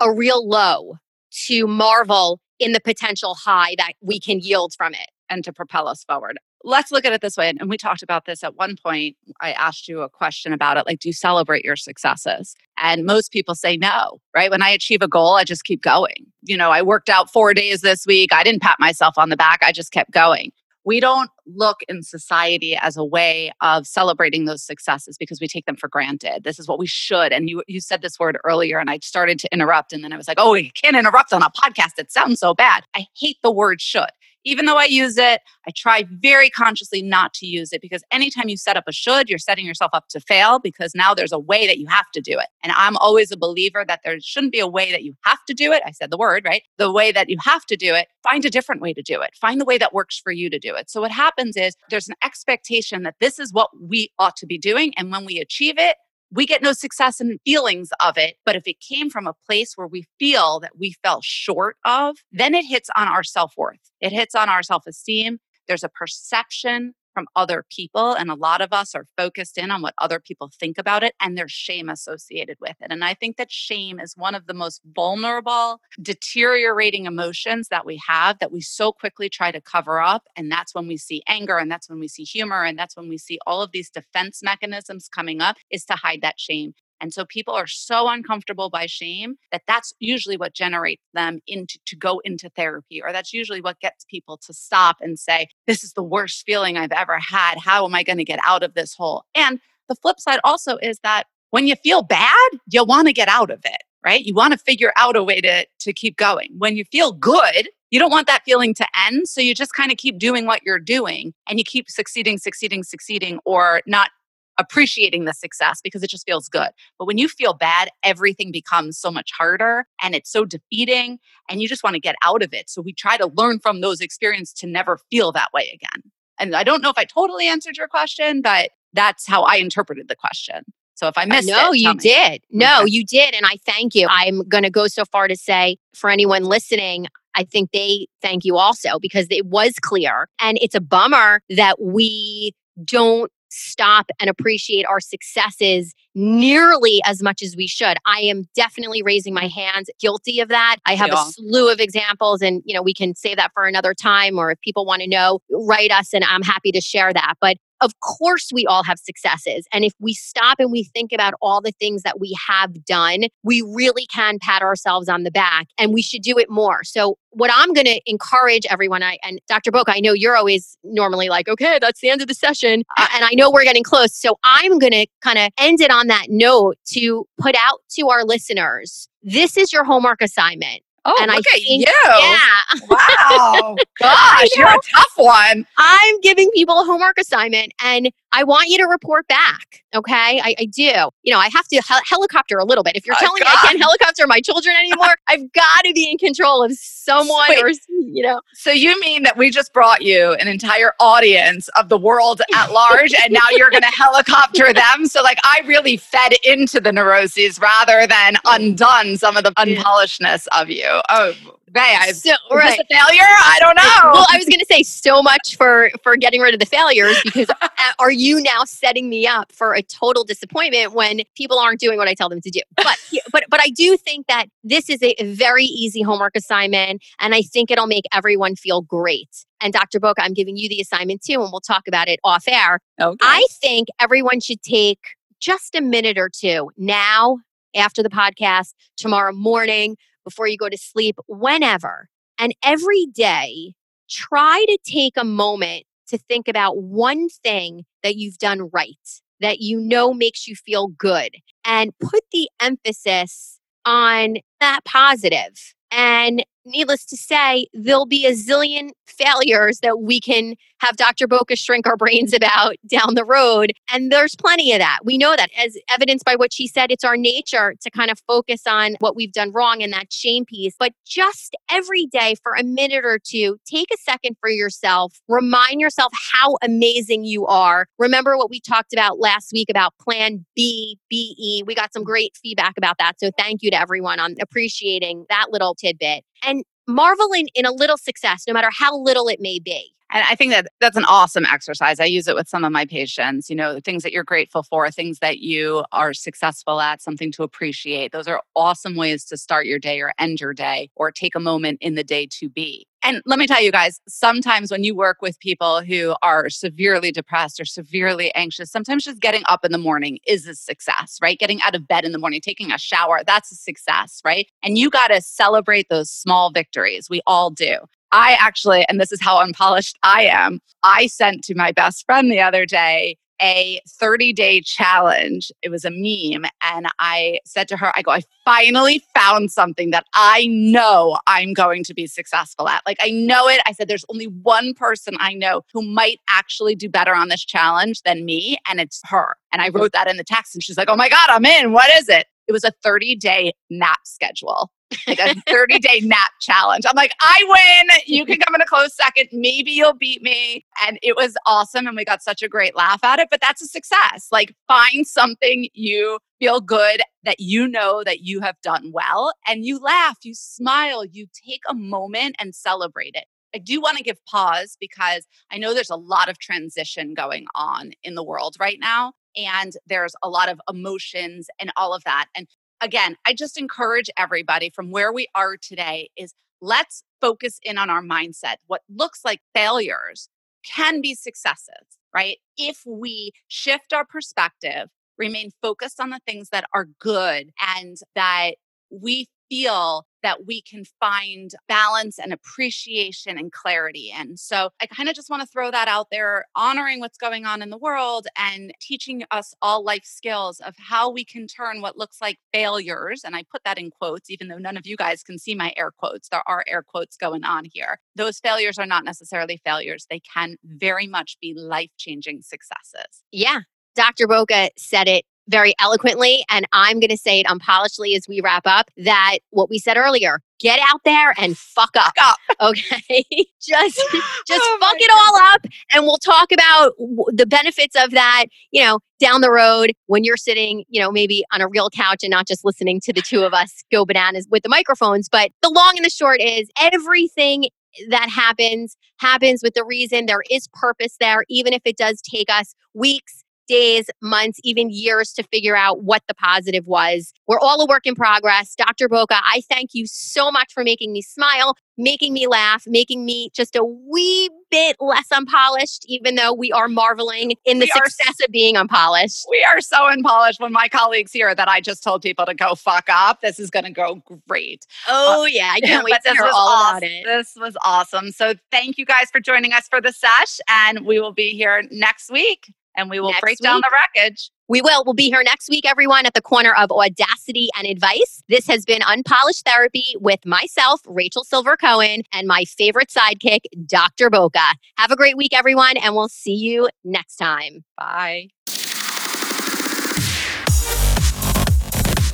a 0.00 0.12
real 0.12 0.46
low 0.46 0.98
to 1.46 1.66
marvel 1.66 2.40
in 2.58 2.72
the 2.72 2.80
potential 2.80 3.34
high 3.34 3.74
that 3.78 3.92
we 4.00 4.20
can 4.20 4.40
yield 4.40 4.74
from 4.76 4.94
it? 4.94 5.08
And 5.30 5.42
to 5.44 5.54
propel 5.54 5.88
us 5.88 6.04
forward 6.04 6.38
let's 6.64 6.90
look 6.90 7.04
at 7.04 7.12
it 7.12 7.20
this 7.20 7.36
way. 7.36 7.48
And 7.48 7.68
we 7.68 7.76
talked 7.76 8.02
about 8.02 8.24
this 8.24 8.42
at 8.42 8.56
one 8.56 8.76
point. 8.82 9.16
I 9.40 9.52
asked 9.52 9.86
you 9.86 10.00
a 10.00 10.08
question 10.08 10.52
about 10.52 10.76
it 10.76 10.86
like, 10.86 10.98
do 10.98 11.08
you 11.08 11.12
celebrate 11.12 11.64
your 11.64 11.76
successes? 11.76 12.56
And 12.78 13.04
most 13.04 13.30
people 13.30 13.54
say 13.54 13.76
no, 13.76 14.18
right? 14.34 14.50
When 14.50 14.62
I 14.62 14.70
achieve 14.70 15.02
a 15.02 15.08
goal, 15.08 15.34
I 15.34 15.44
just 15.44 15.64
keep 15.64 15.82
going. 15.82 16.26
You 16.42 16.56
know, 16.56 16.70
I 16.70 16.82
worked 16.82 17.08
out 17.08 17.30
four 17.30 17.54
days 17.54 17.82
this 17.82 18.06
week. 18.06 18.32
I 18.32 18.42
didn't 18.42 18.62
pat 18.62 18.76
myself 18.80 19.16
on 19.16 19.28
the 19.28 19.36
back, 19.36 19.60
I 19.62 19.70
just 19.70 19.92
kept 19.92 20.10
going. 20.10 20.50
We 20.84 21.00
don't 21.00 21.30
look 21.46 21.78
in 21.88 22.02
society 22.02 22.76
as 22.76 22.96
a 22.96 23.04
way 23.04 23.52
of 23.60 23.86
celebrating 23.86 24.44
those 24.44 24.62
successes 24.62 25.16
because 25.16 25.40
we 25.40 25.48
take 25.48 25.66
them 25.66 25.76
for 25.76 25.88
granted. 25.88 26.44
This 26.44 26.58
is 26.58 26.68
what 26.68 26.78
we 26.78 26.86
should. 26.86 27.32
And 27.32 27.48
you 27.48 27.62
you 27.66 27.80
said 27.80 28.02
this 28.02 28.18
word 28.18 28.38
earlier 28.44 28.78
and 28.78 28.90
I 28.90 28.98
started 28.98 29.38
to 29.40 29.52
interrupt 29.52 29.92
and 29.92 30.04
then 30.04 30.12
I 30.12 30.16
was 30.16 30.28
like, 30.28 30.38
"Oh, 30.40 30.54
you 30.54 30.70
can't 30.72 30.96
interrupt 30.96 31.32
on 31.32 31.42
a 31.42 31.50
podcast. 31.50 31.98
It 31.98 32.12
sounds 32.12 32.40
so 32.40 32.54
bad." 32.54 32.84
I 32.94 33.06
hate 33.14 33.38
the 33.42 33.50
word 33.50 33.80
should 33.80 34.10
even 34.44 34.66
though 34.66 34.76
I 34.76 34.84
use 34.84 35.16
it, 35.16 35.40
I 35.66 35.70
try 35.76 36.04
very 36.10 36.50
consciously 36.50 37.02
not 37.02 37.34
to 37.34 37.46
use 37.46 37.72
it 37.72 37.80
because 37.80 38.02
anytime 38.10 38.48
you 38.48 38.56
set 38.56 38.76
up 38.76 38.84
a 38.86 38.92
should, 38.92 39.28
you're 39.28 39.38
setting 39.38 39.66
yourself 39.66 39.90
up 39.92 40.08
to 40.08 40.20
fail 40.20 40.58
because 40.58 40.92
now 40.94 41.14
there's 41.14 41.32
a 41.32 41.38
way 41.38 41.66
that 41.66 41.78
you 41.78 41.86
have 41.88 42.10
to 42.12 42.20
do 42.20 42.38
it. 42.38 42.46
And 42.62 42.72
I'm 42.76 42.96
always 42.98 43.30
a 43.30 43.36
believer 43.36 43.84
that 43.86 44.00
there 44.04 44.18
shouldn't 44.20 44.52
be 44.52 44.60
a 44.60 44.66
way 44.66 44.90
that 44.92 45.02
you 45.02 45.14
have 45.24 45.38
to 45.48 45.54
do 45.54 45.72
it. 45.72 45.82
I 45.86 45.90
said 45.90 46.10
the 46.10 46.18
word, 46.18 46.44
right? 46.44 46.62
The 46.78 46.92
way 46.92 47.12
that 47.12 47.28
you 47.28 47.36
have 47.42 47.64
to 47.66 47.76
do 47.76 47.94
it, 47.94 48.08
find 48.22 48.44
a 48.44 48.50
different 48.50 48.80
way 48.80 48.92
to 48.92 49.02
do 49.02 49.20
it. 49.20 49.30
Find 49.40 49.60
the 49.60 49.64
way 49.64 49.78
that 49.78 49.94
works 49.94 50.18
for 50.18 50.32
you 50.32 50.50
to 50.50 50.58
do 50.58 50.74
it. 50.74 50.90
So 50.90 51.00
what 51.00 51.10
happens 51.10 51.56
is 51.56 51.76
there's 51.90 52.08
an 52.08 52.16
expectation 52.22 53.02
that 53.02 53.16
this 53.20 53.38
is 53.38 53.52
what 53.52 53.70
we 53.80 54.10
ought 54.18 54.36
to 54.36 54.46
be 54.46 54.58
doing. 54.58 54.92
And 54.96 55.10
when 55.10 55.24
we 55.24 55.38
achieve 55.38 55.74
it, 55.78 55.96
we 56.34 56.46
get 56.46 56.62
no 56.62 56.72
success 56.72 57.20
in 57.20 57.38
feelings 57.44 57.90
of 58.04 58.18
it. 58.18 58.36
But 58.44 58.56
if 58.56 58.66
it 58.66 58.80
came 58.80 59.08
from 59.08 59.26
a 59.26 59.34
place 59.46 59.76
where 59.76 59.86
we 59.86 60.06
feel 60.18 60.58
that 60.60 60.76
we 60.78 60.96
fell 61.02 61.20
short 61.22 61.76
of, 61.84 62.16
then 62.32 62.54
it 62.54 62.64
hits 62.64 62.90
on 62.96 63.06
our 63.06 63.22
self 63.22 63.54
worth. 63.56 63.90
It 64.00 64.12
hits 64.12 64.34
on 64.34 64.48
our 64.48 64.62
self 64.62 64.86
esteem. 64.86 65.38
There's 65.68 65.84
a 65.84 65.88
perception 65.88 66.94
from 67.14 67.26
other 67.36 67.64
people. 67.70 68.12
And 68.12 68.30
a 68.30 68.34
lot 68.34 68.60
of 68.60 68.72
us 68.72 68.94
are 68.94 69.06
focused 69.16 69.56
in 69.56 69.70
on 69.70 69.80
what 69.80 69.94
other 69.98 70.20
people 70.20 70.50
think 70.52 70.76
about 70.76 71.02
it, 71.02 71.14
and 71.20 71.38
there's 71.38 71.52
shame 71.52 71.88
associated 71.88 72.58
with 72.60 72.76
it. 72.80 72.88
And 72.90 73.04
I 73.04 73.14
think 73.14 73.36
that 73.36 73.50
shame 73.50 74.00
is 74.00 74.16
one 74.16 74.34
of 74.34 74.46
the 74.46 74.54
most 74.54 74.82
vulnerable, 74.94 75.80
deteriorating 76.02 77.06
emotions 77.06 77.68
that 77.68 77.86
we 77.86 78.00
have 78.06 78.38
that 78.40 78.52
we 78.52 78.60
so 78.60 78.92
quickly 78.92 79.28
try 79.28 79.50
to 79.52 79.60
cover 79.60 80.00
up. 80.00 80.24
And 80.36 80.50
that's 80.50 80.74
when 80.74 80.86
we 80.86 80.96
see 80.96 81.22
anger, 81.28 81.56
and 81.56 81.70
that's 81.70 81.88
when 81.88 82.00
we 82.00 82.08
see 82.08 82.24
humor, 82.24 82.64
and 82.64 82.78
that's 82.78 82.96
when 82.96 83.08
we 83.08 83.18
see 83.18 83.38
all 83.46 83.62
of 83.62 83.72
these 83.72 83.90
defense 83.90 84.42
mechanisms 84.42 85.08
coming 85.08 85.40
up, 85.40 85.56
is 85.70 85.84
to 85.86 85.94
hide 85.94 86.20
that 86.22 86.40
shame. 86.40 86.74
And 87.00 87.12
so 87.12 87.24
people 87.24 87.54
are 87.54 87.66
so 87.66 88.08
uncomfortable 88.08 88.70
by 88.70 88.86
shame 88.86 89.36
that 89.52 89.62
that's 89.66 89.92
usually 89.98 90.36
what 90.36 90.54
generates 90.54 91.02
them 91.12 91.40
into 91.46 91.78
to 91.86 91.96
go 91.96 92.20
into 92.24 92.48
therapy 92.50 93.02
or 93.02 93.12
that's 93.12 93.32
usually 93.32 93.60
what 93.60 93.80
gets 93.80 94.04
people 94.04 94.38
to 94.38 94.52
stop 94.52 94.96
and 95.00 95.18
say 95.18 95.48
this 95.66 95.84
is 95.84 95.92
the 95.92 96.02
worst 96.02 96.44
feeling 96.46 96.76
I've 96.76 96.92
ever 96.92 97.18
had. 97.18 97.58
How 97.58 97.84
am 97.84 97.94
I 97.94 98.02
going 98.02 98.18
to 98.18 98.24
get 98.24 98.40
out 98.44 98.62
of 98.62 98.74
this 98.74 98.94
hole? 98.94 99.24
And 99.34 99.60
the 99.88 99.94
flip 99.96 100.20
side 100.20 100.40
also 100.44 100.76
is 100.78 100.98
that 101.02 101.24
when 101.50 101.66
you 101.66 101.76
feel 101.76 102.02
bad, 102.02 102.50
you 102.70 102.84
want 102.84 103.06
to 103.06 103.12
get 103.12 103.28
out 103.28 103.50
of 103.50 103.60
it, 103.64 103.82
right? 104.04 104.24
You 104.24 104.34
want 104.34 104.52
to 104.52 104.58
figure 104.58 104.92
out 104.96 105.16
a 105.16 105.22
way 105.22 105.40
to 105.40 105.66
to 105.80 105.92
keep 105.92 106.16
going. 106.16 106.50
When 106.58 106.76
you 106.76 106.84
feel 106.84 107.12
good, 107.12 107.68
you 107.90 108.00
don't 108.00 108.10
want 108.10 108.26
that 108.26 108.42
feeling 108.44 108.74
to 108.74 108.86
end. 109.06 109.28
So 109.28 109.40
you 109.40 109.54
just 109.54 109.72
kind 109.72 109.92
of 109.92 109.98
keep 109.98 110.18
doing 110.18 110.46
what 110.46 110.62
you're 110.64 110.80
doing 110.80 111.32
and 111.48 111.60
you 111.60 111.64
keep 111.64 111.88
succeeding, 111.88 112.38
succeeding, 112.38 112.82
succeeding, 112.82 113.38
or 113.44 113.82
not 113.86 114.10
appreciating 114.58 115.24
the 115.24 115.32
success 115.32 115.80
because 115.82 116.02
it 116.02 116.10
just 116.10 116.26
feels 116.26 116.48
good. 116.48 116.70
But 116.98 117.06
when 117.06 117.18
you 117.18 117.28
feel 117.28 117.54
bad, 117.54 117.88
everything 118.02 118.52
becomes 118.52 118.98
so 118.98 119.10
much 119.10 119.30
harder 119.36 119.86
and 120.02 120.14
it's 120.14 120.30
so 120.30 120.44
defeating 120.44 121.18
and 121.48 121.60
you 121.60 121.68
just 121.68 121.82
want 121.82 121.94
to 121.94 122.00
get 122.00 122.16
out 122.22 122.42
of 122.42 122.52
it. 122.52 122.70
So 122.70 122.82
we 122.82 122.92
try 122.92 123.16
to 123.16 123.26
learn 123.36 123.58
from 123.58 123.80
those 123.80 124.00
experiences 124.00 124.54
to 124.54 124.66
never 124.66 124.98
feel 125.10 125.32
that 125.32 125.52
way 125.52 125.70
again. 125.74 126.02
And 126.38 126.54
I 126.54 126.64
don't 126.64 126.82
know 126.82 126.90
if 126.90 126.98
I 126.98 127.04
totally 127.04 127.46
answered 127.46 127.76
your 127.76 127.88
question, 127.88 128.42
but 128.42 128.70
that's 128.92 129.26
how 129.26 129.42
I 129.42 129.56
interpreted 129.56 130.08
the 130.08 130.16
question. 130.16 130.64
So 130.94 131.08
if 131.08 131.18
I 131.18 131.24
uh, 131.24 131.26
missed 131.26 131.48
no, 131.48 131.72
it, 131.72 131.78
you 131.78 131.90
me. 131.90 131.96
did. 131.96 132.44
No, 132.50 132.82
okay. 132.82 132.90
you 132.90 133.04
did. 133.04 133.34
And 133.34 133.44
I 133.46 133.56
thank 133.66 133.94
you. 133.94 134.06
I'm 134.08 134.42
going 134.48 134.64
to 134.64 134.70
go 134.70 134.86
so 134.86 135.04
far 135.04 135.28
to 135.28 135.36
say 135.36 135.76
for 135.94 136.08
anyone 136.10 136.44
listening, 136.44 137.06
I 137.34 137.44
think 137.44 137.72
they 137.72 138.06
thank 138.22 138.44
you 138.44 138.56
also 138.56 138.98
because 139.00 139.26
it 139.30 139.46
was 139.46 139.74
clear. 139.80 140.28
And 140.40 140.58
it's 140.60 140.74
a 140.74 140.80
bummer 140.80 141.42
that 141.50 141.80
we 141.80 142.52
don't 142.84 143.30
stop 143.54 144.10
and 144.20 144.28
appreciate 144.28 144.84
our 144.86 145.00
successes 145.00 145.94
nearly 146.14 147.00
as 147.04 147.22
much 147.22 147.42
as 147.42 147.54
we 147.56 147.66
should. 147.66 147.96
I 148.06 148.20
am 148.20 148.44
definitely 148.54 149.02
raising 149.02 149.34
my 149.34 149.46
hands 149.46 149.88
guilty 150.00 150.40
of 150.40 150.48
that. 150.48 150.76
I 150.86 150.94
have 150.94 151.08
yeah. 151.08 151.22
a 151.22 151.32
slew 151.32 151.70
of 151.70 151.80
examples 151.80 152.42
and 152.42 152.62
you 152.64 152.74
know 152.74 152.82
we 152.82 152.94
can 152.94 153.14
save 153.14 153.36
that 153.36 153.52
for 153.54 153.64
another 153.64 153.94
time 153.94 154.38
or 154.38 154.50
if 154.50 154.60
people 154.60 154.84
want 154.84 155.02
to 155.02 155.08
know 155.08 155.40
write 155.50 155.90
us 155.90 156.12
and 156.12 156.24
I'm 156.24 156.42
happy 156.42 156.72
to 156.72 156.80
share 156.80 157.12
that. 157.12 157.34
But 157.40 157.56
of 157.80 157.92
course, 158.00 158.50
we 158.52 158.66
all 158.66 158.84
have 158.84 158.98
successes. 158.98 159.66
And 159.72 159.84
if 159.84 159.92
we 160.00 160.14
stop 160.14 160.58
and 160.58 160.70
we 160.70 160.84
think 160.84 161.12
about 161.12 161.34
all 161.42 161.60
the 161.60 161.72
things 161.72 162.02
that 162.02 162.20
we 162.20 162.36
have 162.46 162.84
done, 162.84 163.24
we 163.42 163.62
really 163.74 164.06
can 164.06 164.38
pat 164.40 164.62
ourselves 164.62 165.08
on 165.08 165.24
the 165.24 165.30
back 165.30 165.68
and 165.78 165.92
we 165.92 166.02
should 166.02 166.22
do 166.22 166.38
it 166.38 166.48
more. 166.50 166.84
So, 166.84 167.16
what 167.30 167.50
I'm 167.52 167.72
going 167.72 167.86
to 167.86 168.00
encourage 168.06 168.64
everyone, 168.70 169.02
I, 169.02 169.18
and 169.24 169.40
Dr. 169.48 169.72
Boca, 169.72 169.92
I 169.92 169.98
know 169.98 170.12
you're 170.12 170.36
always 170.36 170.78
normally 170.84 171.28
like, 171.28 171.48
okay, 171.48 171.78
that's 171.80 172.00
the 172.00 172.08
end 172.08 172.20
of 172.22 172.28
the 172.28 172.34
session. 172.34 172.84
Uh, 172.96 173.08
and 173.12 173.24
I 173.24 173.30
know 173.34 173.50
we're 173.50 173.64
getting 173.64 173.82
close. 173.82 174.14
So, 174.14 174.38
I'm 174.44 174.78
going 174.78 174.92
to 174.92 175.06
kind 175.22 175.38
of 175.38 175.50
end 175.58 175.80
it 175.80 175.90
on 175.90 176.06
that 176.06 176.26
note 176.28 176.76
to 176.92 177.26
put 177.38 177.56
out 177.58 177.80
to 177.96 178.08
our 178.08 178.24
listeners 178.24 179.08
this 179.24 179.56
is 179.56 179.72
your 179.72 179.84
homework 179.84 180.20
assignment. 180.20 180.82
Oh, 181.06 181.14
and 181.20 181.30
look 181.30 181.44
I 181.46 181.56
at 181.56 181.60
think, 181.62 181.86
you. 181.86 181.92
Yeah. 181.96 182.88
Wow. 182.88 183.76
Gosh, 184.00 184.48
you're 184.56 184.68
a 184.68 184.78
tough 184.90 185.12
one. 185.16 185.66
I'm 185.76 186.20
giving 186.20 186.50
people 186.54 186.80
a 186.80 186.84
homework 186.84 187.18
assignment 187.18 187.72
and 187.82 188.10
I 188.32 188.44
want 188.44 188.68
you 188.68 188.78
to 188.78 188.84
report 188.84 189.28
back. 189.28 189.82
Okay. 189.94 190.40
I, 190.40 190.54
I 190.58 190.64
do. 190.64 191.10
You 191.22 191.32
know, 191.32 191.38
I 191.38 191.48
have 191.52 191.68
to 191.68 191.82
hel- 191.86 192.00
helicopter 192.08 192.58
a 192.58 192.64
little 192.64 192.82
bit. 192.84 192.96
If 192.96 193.06
you're 193.06 193.16
telling 193.16 193.40
me 193.40 193.46
I 193.46 193.66
can't 193.66 193.80
helicopter 193.80 194.26
my 194.26 194.40
children 194.40 194.74
anymore, 194.76 195.14
I've 195.28 195.52
got 195.52 195.84
to 195.84 195.92
be 195.92 196.10
in 196.10 196.18
control 196.18 196.64
of 196.64 196.72
someone 197.04 197.46
Wait, 197.48 197.62
or, 197.62 197.70
you 197.88 198.22
know. 198.22 198.40
So 198.54 198.70
you 198.70 198.98
mean 199.00 199.22
that 199.24 199.36
we 199.36 199.50
just 199.50 199.72
brought 199.72 200.02
you 200.02 200.32
an 200.34 200.48
entire 200.48 200.94
audience 201.00 201.68
of 201.68 201.88
the 201.88 201.98
world 201.98 202.40
at 202.54 202.72
large 202.72 203.12
and 203.22 203.32
now 203.32 203.40
you're 203.50 203.70
going 203.70 203.82
to 203.82 203.88
helicopter 203.88 204.72
them? 204.72 205.06
So, 205.06 205.22
like, 205.22 205.38
I 205.44 205.60
really 205.66 205.96
fed 205.96 206.32
into 206.44 206.80
the 206.80 206.92
neuroses 206.92 207.58
rather 207.58 208.06
than 208.06 208.36
undone 208.46 209.16
some 209.16 209.36
of 209.36 209.44
the 209.44 209.52
unpolishedness 209.52 210.46
of 210.52 210.70
you. 210.70 210.88
Oh, 211.08 211.34
I, 211.80 212.12
so, 212.12 212.32
right. 212.50 212.78
a 212.78 212.84
failure? 212.88 213.22
I 213.22 213.56
don't 213.60 213.76
know. 213.76 214.12
Well, 214.12 214.26
I 214.30 214.36
was 214.36 214.46
going 214.46 214.60
to 214.60 214.66
say 214.70 214.82
so 214.82 215.22
much 215.22 215.56
for 215.56 215.90
for 216.02 216.16
getting 216.16 216.40
rid 216.40 216.54
of 216.54 216.60
the 216.60 216.66
failures 216.66 217.16
because 217.24 217.48
uh, 217.60 217.68
are 217.98 218.10
you 218.10 218.40
now 218.40 218.64
setting 218.64 219.08
me 219.08 219.26
up 219.26 219.50
for 219.52 219.74
a 219.74 219.82
total 219.82 220.24
disappointment 220.24 220.92
when 220.92 221.22
people 221.36 221.58
aren't 221.58 221.80
doing 221.80 221.98
what 221.98 222.08
I 222.08 222.14
tell 222.14 222.28
them 222.28 222.40
to 222.40 222.50
do? 222.50 222.60
But 222.76 222.98
but 223.32 223.44
but 223.48 223.60
I 223.60 223.70
do 223.70 223.96
think 223.96 224.26
that 224.26 224.46
this 224.62 224.88
is 224.88 225.02
a 225.02 225.14
very 225.34 225.64
easy 225.64 226.02
homework 226.02 226.36
assignment, 226.36 227.02
and 227.20 227.34
I 227.34 227.42
think 227.42 227.70
it'll 227.70 227.86
make 227.86 228.04
everyone 228.12 228.56
feel 228.56 228.82
great. 228.82 229.28
And 229.60 229.72
Dr. 229.72 229.98
Boca, 229.98 230.22
I'm 230.22 230.34
giving 230.34 230.56
you 230.56 230.68
the 230.68 230.80
assignment 230.80 231.22
too, 231.22 231.42
and 231.42 231.50
we'll 231.50 231.60
talk 231.60 231.88
about 231.88 232.08
it 232.08 232.20
off 232.22 232.44
air. 232.46 232.80
Okay. 233.00 233.16
I 233.20 233.44
think 233.60 233.88
everyone 233.98 234.40
should 234.40 234.62
take 234.62 235.00
just 235.40 235.74
a 235.74 235.80
minute 235.80 236.18
or 236.18 236.28
two 236.28 236.70
now 236.76 237.38
after 237.74 238.02
the 238.02 238.08
podcast, 238.08 238.74
tomorrow 238.96 239.32
morning, 239.32 239.96
before 240.24 240.46
you 240.46 240.56
go 240.56 240.68
to 240.68 240.78
sleep, 240.78 241.16
whenever. 241.28 242.08
And 242.38 242.54
every 242.64 243.06
day, 243.06 243.74
try 244.10 244.64
to 244.66 244.78
take 244.84 245.16
a 245.16 245.24
moment 245.24 245.84
to 246.08 246.18
think 246.18 246.48
about 246.48 246.78
one 246.82 247.28
thing 247.28 247.84
that 248.02 248.16
you've 248.16 248.38
done 248.38 248.70
right 248.72 248.96
that 249.40 249.60
you 249.60 249.80
know 249.80 250.14
makes 250.14 250.46
you 250.46 250.54
feel 250.54 250.88
good 250.88 251.36
and 251.64 251.96
put 251.98 252.22
the 252.32 252.48
emphasis 252.60 253.58
on 253.84 254.36
that 254.60 254.84
positive. 254.84 255.74
And 255.90 256.44
needless 256.64 257.04
to 257.06 257.16
say, 257.16 257.66
there'll 257.72 258.06
be 258.06 258.26
a 258.26 258.32
zillion 258.32 258.90
failures 259.06 259.80
that 259.80 260.00
we 260.00 260.20
can 260.20 260.54
have 260.80 260.96
Dr. 260.96 261.26
Boca 261.26 261.56
shrink 261.56 261.86
our 261.86 261.96
brains 261.96 262.32
about 262.32 262.76
down 262.88 263.14
the 263.14 263.24
road. 263.24 263.72
And 263.92 264.10
there's 264.12 264.34
plenty 264.34 264.72
of 264.72 264.80
that. 264.80 265.00
We 265.04 265.16
know 265.18 265.34
that, 265.36 265.50
as 265.58 265.76
evidenced 265.88 266.24
by 266.24 266.36
what 266.36 266.52
she 266.52 266.66
said, 266.66 266.90
it's 266.90 267.04
our 267.04 267.16
nature 267.16 267.74
to 267.80 267.90
kind 267.90 268.10
of 268.10 268.20
focus 268.26 268.62
on 268.66 268.96
what 269.00 269.16
we've 269.16 269.32
done 269.32 269.52
wrong 269.52 269.82
and 269.82 269.92
that 269.92 270.12
shame 270.12 270.44
piece. 270.44 270.74
But 270.78 270.92
just 271.06 271.56
every 271.70 272.06
day 272.06 272.34
for 272.42 272.54
a 272.54 272.62
minute 272.62 273.04
or 273.04 273.18
two, 273.18 273.58
take 273.64 273.88
a 273.92 273.98
second 273.98 274.36
for 274.40 274.50
yourself. 274.50 275.20
Remind 275.28 275.80
yourself 275.80 276.12
how 276.32 276.56
amazing 276.62 277.24
you 277.24 277.46
are. 277.46 277.86
Remember 277.98 278.36
what 278.36 278.50
we 278.50 278.60
talked 278.60 278.92
about 278.92 279.18
last 279.18 279.52
week 279.52 279.70
about 279.70 279.94
plan 279.98 280.44
B, 280.54 280.98
BE. 281.08 281.62
We 281.66 281.74
got 281.74 281.92
some 281.92 282.04
great 282.04 282.36
feedback 282.42 282.74
about 282.76 282.98
that. 282.98 283.20
So 283.20 283.30
thank 283.38 283.62
you 283.62 283.70
to 283.70 283.80
everyone 283.80 284.20
on 284.20 284.34
appreciating 284.40 285.26
that 285.28 285.46
little 285.50 285.74
tidbit. 285.74 286.24
And 286.46 286.64
marveling 286.86 287.48
in 287.54 287.64
a 287.64 287.72
little 287.72 287.96
success, 287.96 288.44
no 288.46 288.52
matter 288.52 288.70
how 288.70 288.96
little 288.96 289.28
it 289.28 289.40
may 289.40 289.58
be. 289.58 289.94
And 290.12 290.24
I 290.30 290.36
think 290.36 290.52
that 290.52 290.68
that's 290.80 290.96
an 290.96 291.04
awesome 291.06 291.44
exercise. 291.46 291.98
I 291.98 292.04
use 292.04 292.28
it 292.28 292.36
with 292.36 292.48
some 292.48 292.62
of 292.62 292.70
my 292.70 292.84
patients, 292.84 293.50
you 293.50 293.56
know, 293.56 293.80
things 293.80 294.04
that 294.04 294.12
you're 294.12 294.22
grateful 294.22 294.62
for, 294.62 294.88
things 294.90 295.18
that 295.18 295.38
you 295.40 295.84
are 295.90 296.14
successful 296.14 296.80
at, 296.80 297.02
something 297.02 297.32
to 297.32 297.42
appreciate. 297.42 298.12
Those 298.12 298.28
are 298.28 298.40
awesome 298.54 298.94
ways 298.94 299.24
to 299.26 299.36
start 299.36 299.66
your 299.66 299.80
day 299.80 300.00
or 300.00 300.12
end 300.18 300.40
your 300.40 300.54
day 300.54 300.90
or 300.94 301.10
take 301.10 301.34
a 301.34 301.40
moment 301.40 301.78
in 301.80 301.96
the 301.96 302.04
day 302.04 302.28
to 302.38 302.48
be. 302.48 302.86
And 303.04 303.20
let 303.26 303.38
me 303.38 303.46
tell 303.46 303.60
you 303.60 303.70
guys, 303.70 304.00
sometimes 304.08 304.70
when 304.70 304.82
you 304.82 304.94
work 304.94 305.20
with 305.20 305.38
people 305.38 305.82
who 305.82 306.14
are 306.22 306.48
severely 306.48 307.12
depressed 307.12 307.60
or 307.60 307.66
severely 307.66 308.34
anxious, 308.34 308.72
sometimes 308.72 309.04
just 309.04 309.20
getting 309.20 309.42
up 309.46 309.62
in 309.62 309.72
the 309.72 309.78
morning 309.78 310.18
is 310.26 310.46
a 310.46 310.54
success, 310.54 311.18
right? 311.20 311.38
Getting 311.38 311.60
out 311.60 311.74
of 311.74 311.86
bed 311.86 312.06
in 312.06 312.12
the 312.12 312.18
morning, 312.18 312.40
taking 312.40 312.72
a 312.72 312.78
shower, 312.78 313.20
that's 313.26 313.52
a 313.52 313.56
success, 313.56 314.22
right? 314.24 314.48
And 314.62 314.78
you 314.78 314.88
got 314.88 315.08
to 315.08 315.20
celebrate 315.20 315.90
those 315.90 316.10
small 316.10 316.50
victories. 316.50 317.10
We 317.10 317.20
all 317.26 317.50
do. 317.50 317.76
I 318.10 318.38
actually, 318.40 318.86
and 318.88 318.98
this 318.98 319.12
is 319.12 319.20
how 319.20 319.38
unpolished 319.38 319.98
I 320.02 320.22
am, 320.24 320.60
I 320.82 321.08
sent 321.08 321.44
to 321.44 321.54
my 321.54 321.72
best 321.72 322.06
friend 322.06 322.32
the 322.32 322.40
other 322.40 322.64
day 322.64 323.18
a 323.40 323.80
30 323.88 324.32
day 324.32 324.60
challenge. 324.60 325.50
It 325.62 325.70
was 325.70 325.84
a 325.84 325.90
meme. 325.90 326.44
And 326.62 326.86
I 326.98 327.40
said 327.44 327.68
to 327.68 327.76
her, 327.76 327.92
I 327.96 328.02
go, 328.02 328.12
I 328.12 328.22
finally 328.44 329.02
found 329.14 329.50
something 329.50 329.90
that 329.90 330.06
I 330.14 330.46
know 330.46 331.18
I'm 331.26 331.52
going 331.52 331.84
to 331.84 331.94
be 331.94 332.06
successful 332.06 332.68
at. 332.68 332.82
Like, 332.86 332.98
I 333.00 333.10
know 333.10 333.48
it. 333.48 333.60
I 333.66 333.72
said, 333.72 333.88
there's 333.88 334.04
only 334.08 334.26
one 334.26 334.74
person 334.74 335.14
I 335.18 335.34
know 335.34 335.62
who 335.72 335.82
might 335.82 336.20
actually 336.28 336.74
do 336.74 336.88
better 336.88 337.14
on 337.14 337.28
this 337.28 337.44
challenge 337.44 338.02
than 338.02 338.24
me, 338.24 338.58
and 338.68 338.80
it's 338.80 339.00
her. 339.04 339.36
And 339.52 339.62
I 339.62 339.68
wrote 339.68 339.92
that 339.92 340.08
in 340.08 340.16
the 340.16 340.24
text, 340.24 340.54
and 340.54 340.62
she's 340.62 340.76
like, 340.76 340.88
oh 340.88 340.96
my 340.96 341.08
God, 341.08 341.26
I'm 341.28 341.44
in. 341.44 341.72
What 341.72 341.90
is 341.92 342.08
it? 342.08 342.26
It 342.46 342.52
was 342.52 342.64
a 342.64 342.72
30 342.82 343.16
day 343.16 343.52
nap 343.70 344.00
schedule 344.04 344.70
like 345.06 345.18
a 345.18 345.34
30 345.48 345.78
day 345.78 346.00
nap 346.00 346.30
challenge. 346.40 346.84
I'm 346.88 346.96
like, 346.96 347.12
I 347.20 347.44
win. 347.48 347.88
You 348.06 348.24
can 348.24 348.38
come 348.38 348.54
in 348.54 348.60
a 348.60 348.66
close 348.66 348.94
second. 348.94 349.28
Maybe 349.32 349.72
you'll 349.72 349.94
beat 349.94 350.22
me. 350.22 350.64
And 350.86 350.98
it 351.02 351.16
was 351.16 351.36
awesome. 351.46 351.86
And 351.86 351.96
we 351.96 352.04
got 352.04 352.22
such 352.22 352.42
a 352.42 352.48
great 352.48 352.76
laugh 352.76 353.02
at 353.04 353.18
it. 353.18 353.28
But 353.30 353.40
that's 353.40 353.62
a 353.62 353.66
success. 353.66 354.28
Like, 354.30 354.54
find 354.68 355.06
something 355.06 355.68
you 355.72 356.18
feel 356.38 356.60
good 356.60 357.00
that 357.22 357.40
you 357.40 357.66
know 357.66 358.02
that 358.04 358.20
you 358.20 358.40
have 358.40 358.60
done 358.62 358.90
well 358.92 359.32
and 359.46 359.64
you 359.64 359.78
laugh, 359.78 360.18
you 360.22 360.34
smile, 360.34 361.04
you 361.04 361.26
take 361.46 361.62
a 361.68 361.74
moment 361.74 362.36
and 362.38 362.54
celebrate 362.54 363.14
it. 363.14 363.24
I 363.54 363.58
do 363.58 363.80
want 363.80 363.96
to 363.96 364.02
give 364.02 364.24
pause 364.26 364.76
because 364.80 365.26
I 365.50 365.58
know 365.58 365.74
there's 365.74 365.90
a 365.90 365.96
lot 365.96 366.28
of 366.28 366.38
transition 366.38 367.14
going 367.14 367.46
on 367.54 367.92
in 368.02 368.16
the 368.16 368.24
world 368.24 368.56
right 368.58 368.78
now. 368.80 369.12
And 369.36 369.72
there's 369.86 370.14
a 370.22 370.28
lot 370.28 370.48
of 370.48 370.60
emotions 370.68 371.48
and 371.58 371.72
all 371.76 371.94
of 371.94 372.04
that. 372.04 372.26
And 372.36 372.48
again, 372.80 373.16
I 373.26 373.34
just 373.34 373.58
encourage 373.58 374.10
everybody 374.16 374.70
from 374.70 374.90
where 374.90 375.12
we 375.12 375.28
are 375.34 375.56
today 375.56 376.10
is 376.16 376.34
let's 376.60 377.04
focus 377.20 377.58
in 377.62 377.78
on 377.78 377.90
our 377.90 378.02
mindset. 378.02 378.56
What 378.66 378.82
looks 378.88 379.20
like 379.24 379.40
failures 379.54 380.28
can 380.64 381.00
be 381.00 381.14
successes, 381.14 381.98
right? 382.14 382.38
If 382.56 382.82
we 382.86 383.32
shift 383.48 383.92
our 383.92 384.04
perspective, 384.04 384.88
remain 385.18 385.50
focused 385.62 386.00
on 386.00 386.10
the 386.10 386.20
things 386.26 386.48
that 386.50 386.64
are 386.74 386.88
good 386.98 387.50
and 387.76 387.96
that 388.14 388.52
we 388.90 389.26
feel 389.48 390.06
that 390.24 390.46
we 390.46 390.62
can 390.62 390.84
find 390.98 391.52
balance 391.68 392.18
and 392.18 392.32
appreciation 392.32 393.38
and 393.38 393.52
clarity 393.52 394.12
in. 394.18 394.36
So 394.36 394.70
I 394.80 394.86
kind 394.86 395.08
of 395.08 395.14
just 395.14 395.30
want 395.30 395.42
to 395.42 395.46
throw 395.48 395.70
that 395.70 395.86
out 395.86 396.08
there, 396.10 396.46
honoring 396.56 396.98
what's 396.98 397.18
going 397.18 397.44
on 397.44 397.62
in 397.62 397.70
the 397.70 397.78
world 397.78 398.26
and 398.36 398.72
teaching 398.80 399.22
us 399.30 399.54
all 399.62 399.84
life 399.84 400.04
skills 400.04 400.60
of 400.60 400.74
how 400.78 401.10
we 401.10 401.24
can 401.24 401.46
turn 401.46 401.80
what 401.82 401.98
looks 401.98 402.20
like 402.20 402.38
failures. 402.52 403.22
And 403.24 403.36
I 403.36 403.44
put 403.52 403.62
that 403.64 403.78
in 403.78 403.90
quotes, 403.90 404.30
even 404.30 404.48
though 404.48 404.58
none 404.58 404.76
of 404.76 404.86
you 404.86 404.96
guys 404.96 405.22
can 405.22 405.38
see 405.38 405.54
my 405.54 405.72
air 405.76 405.90
quotes. 405.90 406.28
There 406.30 406.42
are 406.46 406.64
air 406.66 406.82
quotes 406.82 407.16
going 407.16 407.44
on 407.44 407.66
here. 407.70 408.00
Those 408.16 408.40
failures 408.40 408.78
are 408.78 408.86
not 408.86 409.04
necessarily 409.04 409.60
failures, 409.64 410.06
they 410.08 410.20
can 410.20 410.56
very 410.64 411.06
much 411.06 411.36
be 411.40 411.54
life 411.54 411.90
changing 411.98 412.42
successes. 412.42 413.22
Yeah. 413.30 413.60
Dr. 413.94 414.26
Boca 414.26 414.70
said 414.76 415.06
it 415.06 415.24
very 415.48 415.74
eloquently, 415.78 416.44
and 416.50 416.66
I'm 416.72 417.00
going 417.00 417.10
to 417.10 417.16
say 417.16 417.40
it 417.40 417.46
unpolishedly 417.46 418.16
as 418.16 418.26
we 418.28 418.40
wrap 418.40 418.66
up 418.66 418.90
that 418.98 419.38
what 419.50 419.70
we 419.70 419.78
said 419.78 419.96
earlier 419.96 420.40
get 420.64 420.80
out 420.88 421.00
there 421.04 421.34
and 421.36 421.58
fuck 421.58 421.90
up. 421.96 422.14
Fuck 422.16 422.26
up. 422.26 422.38
Okay. 422.60 423.24
just 423.60 423.96
just 424.46 424.62
Oh 424.62 424.78
fuck 424.80 424.96
it 424.98 425.10
all 425.12 425.36
up 425.52 425.66
and 425.92 426.04
we'll 426.04 426.16
talk 426.16 426.52
about 426.52 426.92
w- 426.98 427.26
the 427.32 427.46
benefits 427.46 427.94
of 427.98 428.12
that, 428.12 428.46
you 428.70 428.82
know, 428.82 429.00
down 429.20 429.42
the 429.42 429.50
road 429.50 429.92
when 430.06 430.24
you're 430.24 430.36
sitting, 430.36 430.84
you 430.88 431.00
know, 431.00 431.10
maybe 431.10 431.44
on 431.52 431.60
a 431.60 431.68
real 431.68 431.90
couch 431.90 432.22
and 432.22 432.30
not 432.30 432.46
just 432.46 432.64
listening 432.64 433.00
to 433.00 433.12
the 433.12 433.20
two 433.20 433.42
of 433.44 433.52
us 433.52 433.84
go 433.92 434.06
bananas 434.06 434.46
with 434.50 434.62
the 434.62 434.68
microphones, 434.68 435.28
but 435.28 435.50
the 435.60 435.70
long 435.70 435.94
and 435.96 436.04
the 436.04 436.10
short 436.10 436.40
is 436.40 436.68
everything 436.80 437.66
that 438.08 438.28
happens 438.28 438.96
happens 439.18 439.60
with 439.62 439.74
the 439.74 439.84
reason 439.84 440.26
there 440.26 440.42
is 440.50 440.68
purpose 440.72 441.16
there 441.20 441.44
even 441.48 441.72
if 441.72 441.82
it 441.84 441.96
does 441.96 442.20
take 442.22 442.50
us 442.50 442.74
weeks 442.92 443.43
days, 443.66 444.06
months, 444.20 444.60
even 444.64 444.90
years 444.90 445.32
to 445.34 445.42
figure 445.44 445.76
out 445.76 446.02
what 446.02 446.22
the 446.28 446.34
positive 446.34 446.86
was. 446.86 447.32
We're 447.46 447.58
all 447.58 447.80
a 447.80 447.86
work 447.86 448.06
in 448.06 448.14
progress. 448.14 448.74
Dr. 448.74 449.08
Boca, 449.08 449.36
I 449.36 449.62
thank 449.68 449.90
you 449.92 450.06
so 450.06 450.50
much 450.50 450.72
for 450.72 450.84
making 450.84 451.12
me 451.12 451.22
smile, 451.22 451.76
making 451.96 452.32
me 452.32 452.46
laugh, 452.46 452.84
making 452.86 453.24
me 453.24 453.50
just 453.54 453.76
a 453.76 453.84
wee 453.84 454.50
bit 454.70 454.96
less 454.98 455.26
unpolished, 455.30 456.04
even 456.08 456.34
though 456.34 456.52
we 456.52 456.72
are 456.72 456.88
marveling 456.88 457.52
in 457.64 457.78
the 457.78 457.88
We 457.94 458.00
are 458.00 458.06
success 458.06 458.44
of 458.44 458.50
being 458.50 458.76
unpolished. 458.76 459.46
We 459.48 459.64
are 459.64 459.80
so 459.80 460.08
unpolished 460.08 460.60
when 460.60 460.72
my 460.72 460.88
colleagues 460.88 461.32
hear 461.32 461.54
that 461.54 461.68
I 461.68 461.80
just 461.80 462.02
told 462.02 462.22
people 462.22 462.46
to 462.46 462.54
go 462.54 462.74
fuck 462.74 463.08
up. 463.08 463.40
This 463.40 463.58
is 463.58 463.70
going 463.70 463.84
to 463.84 463.92
go 463.92 464.22
great. 464.48 464.86
Uh, 465.06 465.12
oh, 465.12 465.44
yeah. 465.44 465.70
I 465.72 465.80
can't 465.80 466.04
wait 466.10 466.16
to 466.24 466.32
hear 466.32 466.44
all 466.44 466.68
awesome. 466.68 466.98
about 466.98 467.02
it. 467.04 467.24
This 467.24 467.52
was 467.56 467.76
awesome. 467.84 468.32
So 468.32 468.54
thank 468.70 468.98
you 468.98 469.04
guys 469.04 469.28
for 469.30 469.40
joining 469.40 469.72
us 469.72 469.86
for 469.88 470.00
the 470.00 470.12
sesh, 470.12 470.58
and 470.68 471.06
we 471.06 471.20
will 471.20 471.32
be 471.32 471.50
here 471.50 471.84
next 471.90 472.30
week, 472.30 472.72
and 472.96 473.10
we 473.10 473.20
will 473.20 473.30
Next 473.30 473.40
break 473.40 473.58
down 473.58 473.80
the 473.80 473.90
wreckage. 473.92 474.50
We 474.68 474.80
will. 474.80 475.04
We'll 475.04 475.14
be 475.14 475.28
here 475.28 475.42
next 475.42 475.68
week, 475.68 475.84
everyone, 475.86 476.24
at 476.24 476.34
the 476.34 476.40
corner 476.40 476.72
of 476.74 476.90
audacity 476.90 477.68
and 477.76 477.86
advice. 477.86 478.42
This 478.48 478.66
has 478.66 478.84
been 478.84 479.02
Unpolished 479.02 479.66
Therapy 479.66 480.14
with 480.18 480.44
myself, 480.46 481.00
Rachel 481.06 481.44
Silver 481.44 481.76
Cohen, 481.76 482.22
and 482.32 482.48
my 482.48 482.64
favorite 482.64 483.10
sidekick, 483.10 483.60
Dr. 483.86 484.30
Boca. 484.30 484.74
Have 484.96 485.10
a 485.10 485.16
great 485.16 485.36
week, 485.36 485.52
everyone, 485.52 485.96
and 485.98 486.14
we'll 486.14 486.28
see 486.30 486.54
you 486.54 486.88
next 487.04 487.36
time. 487.36 487.84
Bye. 487.98 488.48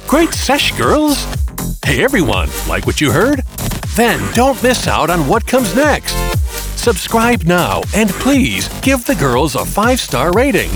Great 0.07 0.33
sesh, 0.35 0.77
girls! 0.77 1.25
Hey 1.85 2.03
everyone, 2.05 2.49
like 2.69 2.87
what 2.87 3.01
you 3.01 3.11
heard? 3.11 3.43
Then 3.95 4.21
don't 4.35 4.61
miss 4.63 4.87
out 4.87 5.11
on 5.11 5.27
what 5.27 5.47
comes 5.47 5.75
next. 5.75 6.15
Subscribe 6.77 7.45
now 7.45 7.83
and 7.95 8.11
please 8.11 8.69
give 8.81 9.05
the 9.05 9.15
girls 9.15 9.55
a 9.55 9.65
five 9.65 10.01
star 10.01 10.33
rating. 10.33 10.71